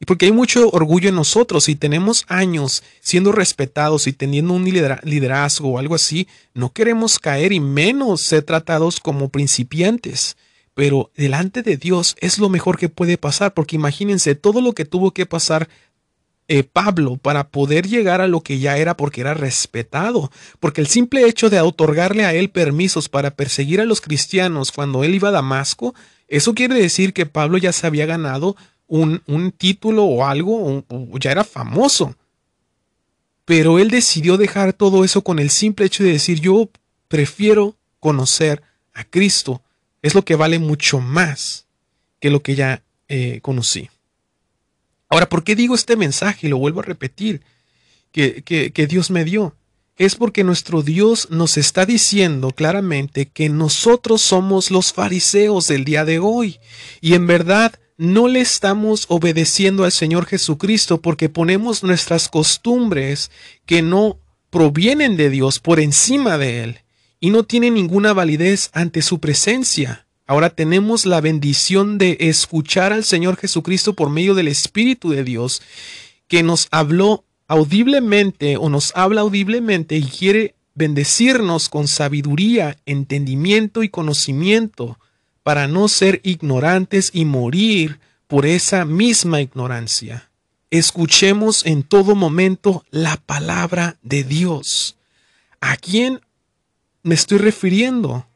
Y 0.00 0.06
porque 0.06 0.26
hay 0.26 0.32
mucho 0.32 0.70
orgullo 0.70 1.10
en 1.10 1.14
nosotros 1.14 1.68
y 1.68 1.76
tenemos 1.76 2.24
años 2.26 2.82
siendo 3.00 3.32
respetados 3.32 4.06
y 4.06 4.14
teniendo 4.14 4.54
un 4.54 4.64
liderazgo 4.64 5.72
o 5.72 5.78
algo 5.78 5.94
así, 5.94 6.26
no 6.54 6.72
queremos 6.72 7.18
caer 7.18 7.52
y 7.52 7.60
menos 7.60 8.22
ser 8.22 8.42
tratados 8.42 8.98
como 8.98 9.28
principiantes. 9.28 10.38
Pero 10.72 11.10
delante 11.14 11.62
de 11.62 11.76
Dios 11.76 12.16
es 12.20 12.38
lo 12.38 12.48
mejor 12.48 12.78
que 12.78 12.88
puede 12.88 13.18
pasar, 13.18 13.52
porque 13.52 13.76
imagínense 13.76 14.34
todo 14.34 14.62
lo 14.62 14.72
que 14.72 14.86
tuvo 14.86 15.10
que 15.10 15.26
pasar 15.26 15.68
eh, 16.48 16.64
Pablo 16.64 17.18
para 17.18 17.48
poder 17.48 17.86
llegar 17.86 18.22
a 18.22 18.26
lo 18.26 18.40
que 18.40 18.58
ya 18.58 18.78
era 18.78 18.96
porque 18.96 19.20
era 19.20 19.34
respetado, 19.34 20.32
porque 20.58 20.80
el 20.80 20.86
simple 20.86 21.28
hecho 21.28 21.50
de 21.50 21.60
otorgarle 21.60 22.24
a 22.24 22.32
él 22.32 22.48
permisos 22.48 23.10
para 23.10 23.32
perseguir 23.32 23.80
a 23.80 23.84
los 23.84 24.00
cristianos 24.00 24.72
cuando 24.72 25.04
él 25.04 25.14
iba 25.14 25.28
a 25.28 25.32
Damasco, 25.32 25.94
eso 26.26 26.54
quiere 26.54 26.74
decir 26.74 27.12
que 27.12 27.26
Pablo 27.26 27.58
ya 27.58 27.72
se 27.72 27.86
había 27.86 28.06
ganado 28.06 28.56
un, 28.90 29.22
un 29.26 29.52
título 29.52 30.04
o 30.04 30.26
algo, 30.26 30.84
o 30.88 31.18
ya 31.18 31.30
era 31.30 31.44
famoso. 31.44 32.14
Pero 33.46 33.78
él 33.78 33.88
decidió 33.90 34.36
dejar 34.36 34.72
todo 34.74 35.04
eso 35.04 35.22
con 35.22 35.38
el 35.38 35.48
simple 35.48 35.86
hecho 35.86 36.04
de 36.04 36.12
decir 36.12 36.40
yo 36.40 36.68
prefiero 37.08 37.76
conocer 38.00 38.62
a 38.92 39.04
Cristo. 39.04 39.62
Es 40.02 40.14
lo 40.14 40.24
que 40.24 40.34
vale 40.34 40.58
mucho 40.58 41.00
más 41.00 41.66
que 42.20 42.30
lo 42.30 42.42
que 42.42 42.54
ya 42.54 42.82
eh, 43.08 43.40
conocí. 43.42 43.88
Ahora, 45.08 45.28
¿por 45.28 45.44
qué 45.44 45.56
digo 45.56 45.74
este 45.74 45.96
mensaje? 45.96 46.46
Y 46.46 46.50
lo 46.50 46.58
vuelvo 46.58 46.80
a 46.80 46.84
repetir, 46.84 47.42
que, 48.12 48.42
que, 48.42 48.86
Dios 48.86 49.10
me 49.10 49.24
dio. 49.24 49.56
Es 49.96 50.14
porque 50.14 50.44
nuestro 50.44 50.82
Dios 50.82 51.28
nos 51.30 51.56
está 51.56 51.84
diciendo 51.84 52.52
claramente 52.52 53.26
que 53.26 53.48
nosotros 53.48 54.22
somos 54.22 54.70
los 54.70 54.92
fariseos 54.92 55.68
del 55.68 55.84
día 55.84 56.04
de 56.04 56.18
hoy. 56.18 56.58
Y 57.00 57.14
en 57.14 57.26
verdad 57.26 57.78
no 58.00 58.28
le 58.28 58.40
estamos 58.40 59.04
obedeciendo 59.10 59.84
al 59.84 59.92
Señor 59.92 60.24
Jesucristo 60.24 61.02
porque 61.02 61.28
ponemos 61.28 61.82
nuestras 61.82 62.30
costumbres 62.30 63.30
que 63.66 63.82
no 63.82 64.18
provienen 64.48 65.18
de 65.18 65.28
Dios 65.28 65.58
por 65.58 65.80
encima 65.80 66.38
de 66.38 66.64
Él 66.64 66.78
y 67.20 67.28
no 67.28 67.44
tienen 67.44 67.74
ninguna 67.74 68.14
validez 68.14 68.70
ante 68.72 69.02
su 69.02 69.20
presencia. 69.20 70.06
Ahora 70.26 70.48
tenemos 70.48 71.04
la 71.04 71.20
bendición 71.20 71.98
de 71.98 72.16
escuchar 72.20 72.94
al 72.94 73.04
Señor 73.04 73.36
Jesucristo 73.36 73.92
por 73.92 74.08
medio 74.08 74.34
del 74.34 74.48
Espíritu 74.48 75.10
de 75.10 75.22
Dios, 75.22 75.60
que 76.26 76.42
nos 76.42 76.68
habló 76.70 77.26
audiblemente 77.48 78.56
o 78.56 78.70
nos 78.70 78.92
habla 78.96 79.20
audiblemente 79.20 79.98
y 79.98 80.04
quiere 80.04 80.54
bendecirnos 80.74 81.68
con 81.68 81.86
sabiduría, 81.86 82.78
entendimiento 82.86 83.82
y 83.82 83.90
conocimiento 83.90 84.96
para 85.42 85.68
no 85.68 85.88
ser 85.88 86.20
ignorantes 86.24 87.10
y 87.12 87.24
morir 87.24 88.00
por 88.26 88.46
esa 88.46 88.84
misma 88.84 89.40
ignorancia. 89.40 90.30
Escuchemos 90.70 91.66
en 91.66 91.82
todo 91.82 92.14
momento 92.14 92.84
la 92.90 93.16
palabra 93.16 93.98
de 94.02 94.24
Dios. 94.24 94.96
¿A 95.60 95.76
quién 95.76 96.20
me 97.02 97.14
estoy 97.14 97.38
refiriendo? 97.38 98.26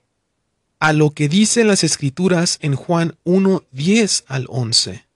a 0.84 0.92
lo 0.92 1.12
que 1.12 1.30
dicen 1.30 1.66
las 1.66 1.82
escrituras 1.82 2.58
en 2.60 2.74
Juan 2.74 3.16
1, 3.24 3.64
10 3.72 4.24
al 4.26 4.44
11, 4.50 5.06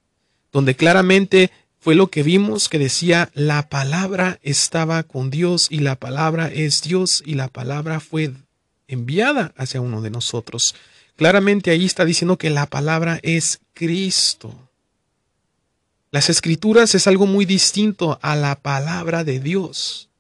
donde 0.50 0.74
claramente 0.76 1.50
fue 1.78 1.94
lo 1.94 2.06
que 2.06 2.22
vimos 2.22 2.70
que 2.70 2.78
decía 2.78 3.30
la 3.34 3.68
palabra 3.68 4.38
estaba 4.42 5.02
con 5.02 5.28
Dios 5.28 5.66
y 5.68 5.80
la 5.80 5.96
palabra 5.96 6.48
es 6.48 6.80
Dios 6.80 7.22
y 7.26 7.34
la 7.34 7.48
palabra 7.48 8.00
fue 8.00 8.32
enviada 8.86 9.52
hacia 9.58 9.82
uno 9.82 10.00
de 10.00 10.08
nosotros. 10.08 10.74
Claramente 11.18 11.72
ahí 11.72 11.84
está 11.84 12.04
diciendo 12.04 12.38
que 12.38 12.48
la 12.48 12.66
palabra 12.66 13.18
es 13.24 13.58
Cristo. 13.74 14.54
Las 16.12 16.30
escrituras 16.30 16.94
es 16.94 17.08
algo 17.08 17.26
muy 17.26 17.44
distinto 17.44 18.20
a 18.22 18.36
la 18.36 18.54
palabra 18.54 19.24
de 19.24 19.40
Dios. 19.40 20.10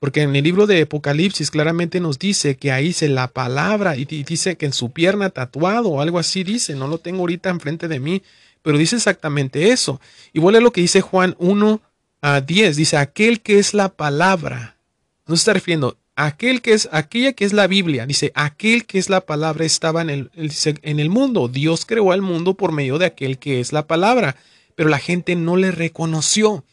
Porque 0.00 0.20
en 0.20 0.36
el 0.36 0.44
libro 0.44 0.66
de 0.66 0.82
Apocalipsis 0.82 1.50
claramente 1.50 2.00
nos 2.00 2.18
dice 2.18 2.58
que 2.58 2.70
ahí 2.70 2.92
se 2.92 3.08
la 3.08 3.28
palabra 3.28 3.96
y 3.96 4.04
dice 4.04 4.58
que 4.58 4.66
en 4.66 4.74
su 4.74 4.92
pierna 4.92 5.30
tatuado 5.30 5.88
o 5.88 6.02
algo 6.02 6.18
así 6.18 6.44
dice, 6.44 6.74
no 6.74 6.86
lo 6.86 6.98
tengo 6.98 7.20
ahorita 7.20 7.48
enfrente 7.48 7.88
de 7.88 7.98
mí, 7.98 8.22
pero 8.60 8.76
dice 8.76 8.96
exactamente 8.96 9.70
eso. 9.70 10.02
Igual 10.34 10.56
es 10.56 10.62
lo 10.62 10.70
que 10.70 10.82
dice 10.82 11.00
Juan 11.00 11.34
1 11.38 11.80
a 12.20 12.42
10, 12.42 12.76
dice 12.76 12.98
aquel 12.98 13.40
que 13.40 13.58
es 13.58 13.72
la 13.72 13.88
palabra. 13.88 14.76
No 15.26 15.34
se 15.34 15.40
está 15.40 15.54
refiriendo 15.54 15.96
aquel 16.16 16.62
que 16.62 16.72
es 16.72 16.88
aquella 16.92 17.32
que 17.32 17.44
es 17.44 17.52
la 17.52 17.66
Biblia, 17.66 18.06
dice 18.06 18.32
aquel 18.34 18.86
que 18.86 18.98
es 18.98 19.08
la 19.08 19.22
palabra 19.22 19.64
estaba 19.64 20.02
en 20.02 20.10
el, 20.10 20.30
en 20.34 21.00
el 21.00 21.10
mundo. 21.10 21.48
Dios 21.48 21.86
creó 21.86 22.12
al 22.12 22.22
mundo 22.22 22.54
por 22.54 22.72
medio 22.72 22.98
de 22.98 23.06
aquel 23.06 23.38
que 23.38 23.60
es 23.60 23.72
la 23.72 23.86
palabra, 23.86 24.36
pero 24.74 24.88
la 24.88 24.98
gente 24.98 25.36
no 25.36 25.56
le 25.56 25.70
reconoció. 25.70 26.64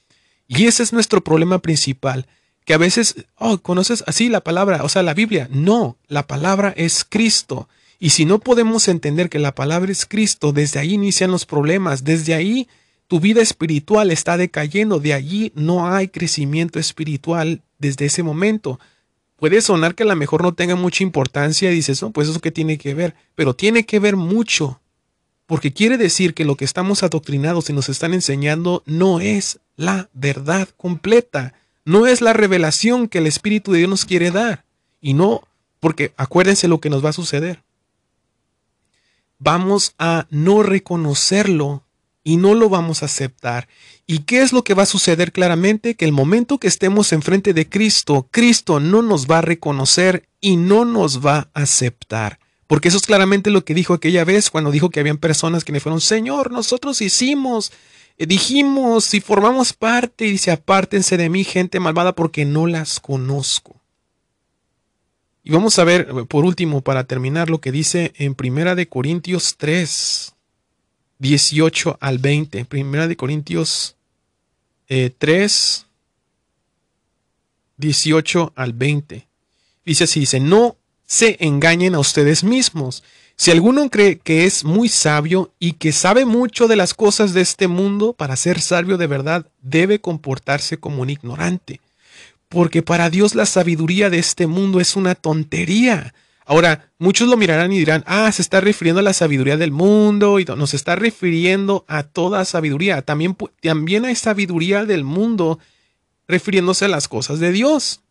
Y 0.48 0.66
ese 0.66 0.84
es 0.84 0.94
nuestro 0.94 1.24
problema 1.24 1.60
principal 1.60 2.28
que 2.66 2.74
a 2.74 2.78
veces, 2.78 3.16
oh, 3.38 3.58
conoces 3.60 4.04
así 4.08 4.30
la 4.30 4.42
palabra, 4.42 4.84
o 4.84 4.90
sea, 4.90 5.04
la 5.04 5.14
Biblia. 5.14 5.48
No, 5.52 5.98
la 6.08 6.28
palabra 6.28 6.74
es 6.78 7.04
Cristo. 7.04 7.68
Y 8.00 8.12
si 8.12 8.26
no 8.26 8.40
podemos 8.40 8.88
entender 8.88 9.30
que 9.30 9.40
la 9.40 9.56
palabra 9.56 9.92
es 9.92 10.06
Cristo, 10.06 10.52
desde 10.52 10.80
ahí 10.80 10.94
inician 10.94 11.32
los 11.32 11.46
problemas, 11.46 12.04
desde 12.04 12.34
ahí 12.34 12.68
tu 13.08 13.20
vida 13.20 13.42
espiritual 13.42 14.10
está 14.12 14.38
decayendo, 14.38 15.00
de 15.00 15.14
allí 15.14 15.52
no 15.56 15.88
hay 15.92 16.08
crecimiento 16.08 16.80
espiritual 16.80 17.62
desde 17.78 18.06
ese 18.06 18.24
momento. 18.24 18.80
Puede 19.42 19.60
sonar 19.60 19.94
que 19.94 20.04
a 20.04 20.06
lo 20.06 20.16
mejor 20.16 20.42
no 20.42 20.54
tenga 20.54 20.76
mucha 20.76 21.04
importancia 21.04 21.70
y 21.70 21.76
dices, 21.76 22.02
no, 22.02 22.12
pues 22.12 22.30
eso 22.30 22.40
que 22.40 22.52
tiene 22.52 22.78
que 22.78 22.94
ver, 22.94 23.14
pero 23.36 23.54
tiene 23.54 23.86
que 23.86 24.00
ver 24.00 24.16
mucho, 24.16 24.80
porque 25.48 25.74
quiere 25.74 25.98
decir 25.98 26.34
que 26.34 26.46
lo 26.46 26.56
que 26.56 26.64
estamos 26.64 27.04
adoctrinados 27.04 27.70
y 27.70 27.74
nos 27.74 27.90
están 27.90 28.14
enseñando 28.14 28.84
no 28.86 29.20
es 29.20 29.60
la 29.76 30.10
verdad 30.14 30.70
completa 30.78 31.54
no 31.86 32.06
es 32.06 32.22
la 32.22 32.34
revelación 32.34 33.08
que 33.08 33.18
el 33.18 33.28
Espíritu 33.28 33.72
de 33.72 33.80
Dios 33.80 33.90
nos 33.90 34.06
quiere 34.06 34.32
dar. 34.32 34.64
Y 35.02 35.14
no, 35.14 35.48
porque 35.80 36.14
acuérdense 36.16 36.68
lo 36.68 36.80
que 36.80 36.90
nos 36.90 37.04
va 37.04 37.10
a 37.10 37.14
suceder. 37.14 37.64
Vamos 39.40 39.96
a 39.98 40.28
no 40.30 40.62
reconocerlo 40.62 41.84
y 42.24 42.38
no 42.38 42.54
lo 42.54 42.70
vamos 42.70 43.02
a 43.02 43.08
aceptar. 43.08 43.68
¿Y 44.08 44.20
qué 44.20 44.42
es 44.42 44.52
lo 44.52 44.64
que 44.64 44.74
va 44.74 44.84
a 44.84 44.88
suceder 44.88 45.32
claramente? 45.32 45.96
Que 45.96 46.06
el 46.06 46.12
momento 46.12 46.58
que 46.58 46.68
estemos 46.68 47.14
enfrente 47.14 47.54
de 47.54 47.70
Cristo, 47.70 48.28
Cristo 48.32 48.80
no 48.80 49.02
nos 49.02 49.28
va 49.28 49.40
a 49.40 49.42
reconocer 49.42 50.28
y 50.40 50.58
no 50.58 50.86
nos 50.86 51.26
va 51.26 51.50
a 51.54 51.62
aceptar. 51.62 52.40
Porque 52.68 52.88
eso 52.88 52.98
es 52.98 53.06
claramente 53.06 53.52
lo 53.52 53.66
que 53.66 53.74
dijo 53.74 53.94
aquella 53.94 54.24
vez 54.24 54.50
cuando 54.50 54.72
dijo 54.72 54.90
que 54.90 55.00
habían 55.02 55.18
personas 55.18 55.64
que 55.64 55.74
le 55.74 55.80
fueron, 55.80 56.00
Señor, 56.02 56.52
nosotros 56.52 57.02
hicimos, 57.02 57.72
eh, 58.18 58.26
dijimos 58.26 59.14
y 59.14 59.20
formamos 59.20 59.74
parte 59.74 60.26
y 60.26 60.32
dice, 60.32 60.52
apártense 60.52 61.18
de 61.18 61.30
mí, 61.30 61.44
gente 61.44 61.80
malvada, 61.80 62.16
porque 62.16 62.46
no 62.46 62.68
las 62.68 63.00
conozco. 63.00 63.82
Y 65.44 65.52
vamos 65.52 65.80
a 65.80 65.84
ver, 65.84 66.08
por 66.28 66.46
último, 66.46 66.82
para 66.82 67.06
terminar, 67.06 67.50
lo 67.50 67.60
que 67.60 67.72
dice 67.72 68.14
en 68.16 68.36
Primera 68.36 68.76
de 68.76 68.88
Corintios 68.88 69.56
3, 69.58 70.36
18 71.22 71.98
al 72.02 72.18
20. 72.18 72.66
Primera 72.66 73.08
de 73.08 73.16
Corintios 73.16 73.96
3, 74.88 75.86
18 77.78 78.54
al 78.56 78.74
20. 78.74 79.28
Dice 79.86 80.04
así, 80.04 80.20
dice, 80.20 80.40
no 80.40 80.76
se 81.06 81.38
engañen 81.40 81.96
a 81.96 82.00
ustedes 82.00 82.44
mismos. 82.44 83.04
Si 83.36 83.52
alguno 83.52 83.90
cree 83.90 84.18
que 84.18 84.46
es 84.46 84.64
muy 84.64 84.90
sabio 84.90 85.54
y 85.60 85.74
que 85.74 85.92
sabe 85.92 86.26
mucho 86.26 86.68
de 86.68 86.76
las 86.76 86.94
cosas 86.94 87.34
de 87.34 87.42
este 87.42 87.68
mundo, 87.68 88.14
para 88.14 88.36
ser 88.36 88.60
sabio 88.60 88.98
de 88.98 89.08
verdad 89.08 89.46
debe 89.62 90.02
comportarse 90.02 90.78
como 90.78 91.04
un 91.04 91.10
ignorante. 91.10 91.82
Porque 92.50 92.82
para 92.82 93.10
Dios 93.10 93.36
la 93.36 93.46
sabiduría 93.46 94.10
de 94.10 94.20
este 94.20 94.48
mundo 94.48 94.80
es 94.80 94.96
una 94.96 95.16
tontería. 95.16 96.14
Ahora, 96.52 96.92
muchos 97.00 97.30
lo 97.30 97.38
mirarán 97.38 97.72
y 97.72 97.78
dirán, 97.78 98.04
ah, 98.06 98.30
se 98.30 98.42
está 98.42 98.60
refiriendo 98.60 99.00
a 99.00 99.04
la 99.04 99.14
sabiduría 99.14 99.56
del 99.56 99.72
mundo 99.72 100.38
y 100.38 100.44
nos 100.44 100.74
está 100.74 100.98
refiriendo 100.98 101.86
a 101.88 102.04
toda 102.04 102.44
sabiduría. 102.44 103.04
También, 103.04 103.38
también 103.62 104.04
hay 104.04 104.16
sabiduría 104.16 104.84
del 104.84 105.06
mundo 105.06 105.60
refiriéndose 106.28 106.84
a 106.84 106.90
las 106.90 107.08
cosas 107.08 107.40
de 107.40 107.54
Dios. 107.54 108.02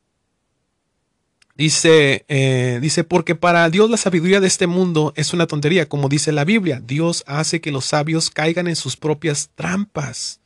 Dice, 1.55 2.25
eh, 2.29 2.79
dice, 2.81 3.05
porque 3.05 3.35
para 3.35 3.69
Dios 3.69 3.91
la 3.91 3.99
sabiduría 3.99 4.41
de 4.41 4.47
este 4.47 4.67
mundo 4.67 5.13
es 5.17 5.35
una 5.35 5.47
tontería, 5.47 5.87
como 5.87 6.09
dice 6.09 6.33
la 6.33 6.47
Biblia. 6.47 6.81
Dios 6.83 7.25
hace 7.27 7.61
que 7.61 7.71
los 7.71 7.85
sabios 7.85 8.31
caigan 8.31 8.69
en 8.69 8.77
sus 8.77 8.97
propias 8.97 9.51
trampas. 9.55 10.41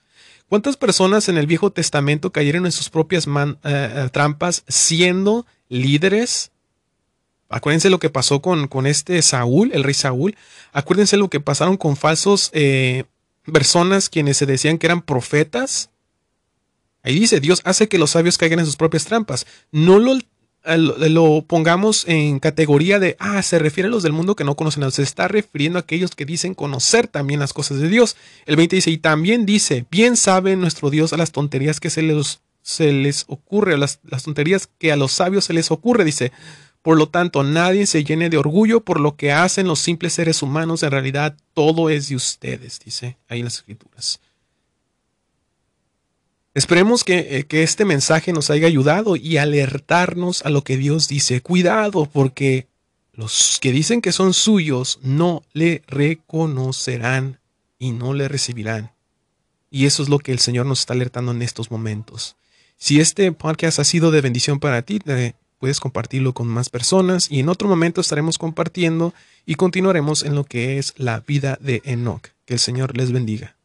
¿Cuántas 0.49 0.77
personas 0.77 1.29
en 1.29 1.39
el 1.39 1.47
Viejo 1.47 1.71
Testamento 1.71 2.33
cayeron 2.33 2.67
en 2.67 2.73
sus 2.73 2.91
propias 2.91 3.29
eh, 3.29 3.55
eh, 3.63 4.09
trampas 4.11 4.65
siendo 4.67 5.47
líderes? 5.69 6.51
Acuérdense 7.55 7.89
lo 7.89 8.01
que 8.01 8.11
pasó 8.11 8.43
con, 8.43 8.67
con, 8.67 8.87
este 8.87 9.23
Saúl, 9.23 9.71
el 9.73 9.85
rey 9.85 9.95
Saúl. 9.95 10.37
Acuérdense 10.73 11.17
lo 11.17 11.31
que 11.31 11.39
pasaron 11.39 11.77
con 11.77 11.97
falsos 11.97 12.51
personas 13.53 14.09
quienes 14.09 14.37
se 14.39 14.47
decían 14.47 14.79
que 14.79 14.89
eran 14.89 15.03
profetas. 15.03 15.91
Ahí 17.05 17.15
dice, 17.15 17.39
Dios 17.39 17.61
hace 17.65 17.89
que 17.89 17.99
los 17.99 18.11
sabios 18.11 18.39
caigan 18.39 18.59
en 18.59 18.67
sus 18.67 18.75
propias 18.75 19.05
trampas. 19.05 19.47
No 19.71 20.01
lo 20.01 20.19
lo 20.67 21.45
pongamos 21.47 22.09
en 22.09 22.41
categoría 22.41 22.99
de, 22.99 23.17
ah, 23.19 23.43
se 23.43 23.59
refiere 23.59 23.89
a 23.89 23.91
los 23.91 24.03
del 24.03 24.13
mundo 24.13 24.35
que 24.35 24.45
no 24.45 24.57
conocen, 24.57 24.91
se 24.91 25.03
está 25.03 25.29
refiriendo 25.29 25.79
a 25.79 25.83
aquellos 25.83 26.13
que 26.13 26.25
dicen 26.25 26.55
conocer 26.55 27.07
también 27.07 27.39
las 27.39 27.53
cosas 27.53 27.81
de 27.81 27.89
Dios. 27.89 28.17
El 28.47 28.57
20 28.57 28.77
dice, 28.77 28.91
y 28.91 28.97
también 28.97 29.45
dice, 29.45 29.85
bien 29.91 30.17
sabe 30.17 30.57
nuestro 30.57 30.89
Dios 30.89 31.13
a 31.13 31.19
las 31.19 31.33
tonterías 31.33 31.81
que 31.81 31.91
se 31.91 32.01
les, 32.01 32.41
se 32.63 32.93
les 32.93 33.25
ocurre, 33.29 33.75
a 33.75 33.77
las, 33.77 34.01
las 34.05 34.23
tonterías 34.23 34.67
que 34.79 34.91
a 34.91 34.97
los 34.97 35.13
sabios 35.13 35.45
se 35.45 35.53
les 35.53 35.71
ocurre, 35.71 36.05
dice. 36.05 36.33
Por 36.85 36.99
lo 36.99 37.09
tanto, 37.09 37.43
nadie 37.45 37.87
se 37.87 38.05
llene 38.05 38.29
de 38.29 38.37
orgullo 38.37 38.83
por 38.83 39.01
lo 39.01 39.17
que 39.17 39.33
hacen 39.33 39.67
los 39.67 39.81
simples 39.81 40.13
seres 40.13 40.43
humanos, 40.43 40.83
en 40.83 40.91
realidad 40.91 41.35
todo 41.55 41.89
es 41.89 42.11
de 42.11 42.17
ustedes, 42.17 42.79
dice 42.85 43.17
ahí 43.27 43.39
en 43.39 43.47
las 43.47 43.55
escrituras. 43.55 44.21
Esperemos 46.53 47.03
que, 47.03 47.47
que, 47.49 47.63
este 47.63 47.87
mensaje 47.87 48.35
nos 48.35 48.51
haya 48.51 48.67
ayudado 48.67 49.17
y 49.17 49.39
alertarnos 49.39 50.45
a 50.45 50.51
lo 50.51 50.63
que 50.63 50.77
Dios 50.77 51.09
dice. 51.09 51.41
Cuidado, 51.41 52.05
porque 52.05 52.69
los 53.15 53.61
que 53.63 53.73
dicen 53.73 54.03
que 54.03 54.13
son 54.13 54.35
suyos 54.35 54.99
no 55.01 55.43
le 55.55 55.83
reconocerán 55.87 57.41
y 57.79 57.93
no 57.93 58.13
le 58.13 58.29
recibirán. 58.29 58.93
Y 59.71 59.87
eso 59.87 60.03
es 60.03 60.11
lo 60.11 60.19
que 60.19 60.33
el 60.33 60.39
Señor 60.39 60.67
nos 60.67 60.81
está 60.81 60.93
alertando 60.93 61.33
en 61.33 61.41
estos 61.41 61.71
momentos. 61.71 62.37
Si 62.77 63.01
este 63.01 63.33
podcast 63.33 63.79
ha 63.79 63.85
sido 63.85 64.11
de 64.11 64.21
bendición 64.21 64.61
para 64.61 64.83
ti, 64.83 64.99
puedes 65.59 65.81
compartirlo 65.81 66.33
con 66.35 66.47
más 66.49 66.71
personas 66.71 67.31
y 67.31 67.41
en 67.41 67.49
otro 67.49 67.69
momento 67.69 68.01
estaremos 68.01 68.39
compartiendo 68.39 69.15
y 69.47 69.55
continuaremos 69.55 70.23
en 70.23 70.35
lo 70.35 70.45
que 70.45 70.79
es 70.79 70.95
la 70.97 71.21
vida 71.21 71.59
de 71.61 71.83
Enoch. 71.85 72.29
Que 72.45 72.55
el 72.55 72.61
Señor 72.61 72.97
les 72.97 73.13
bendiga. 73.13 73.57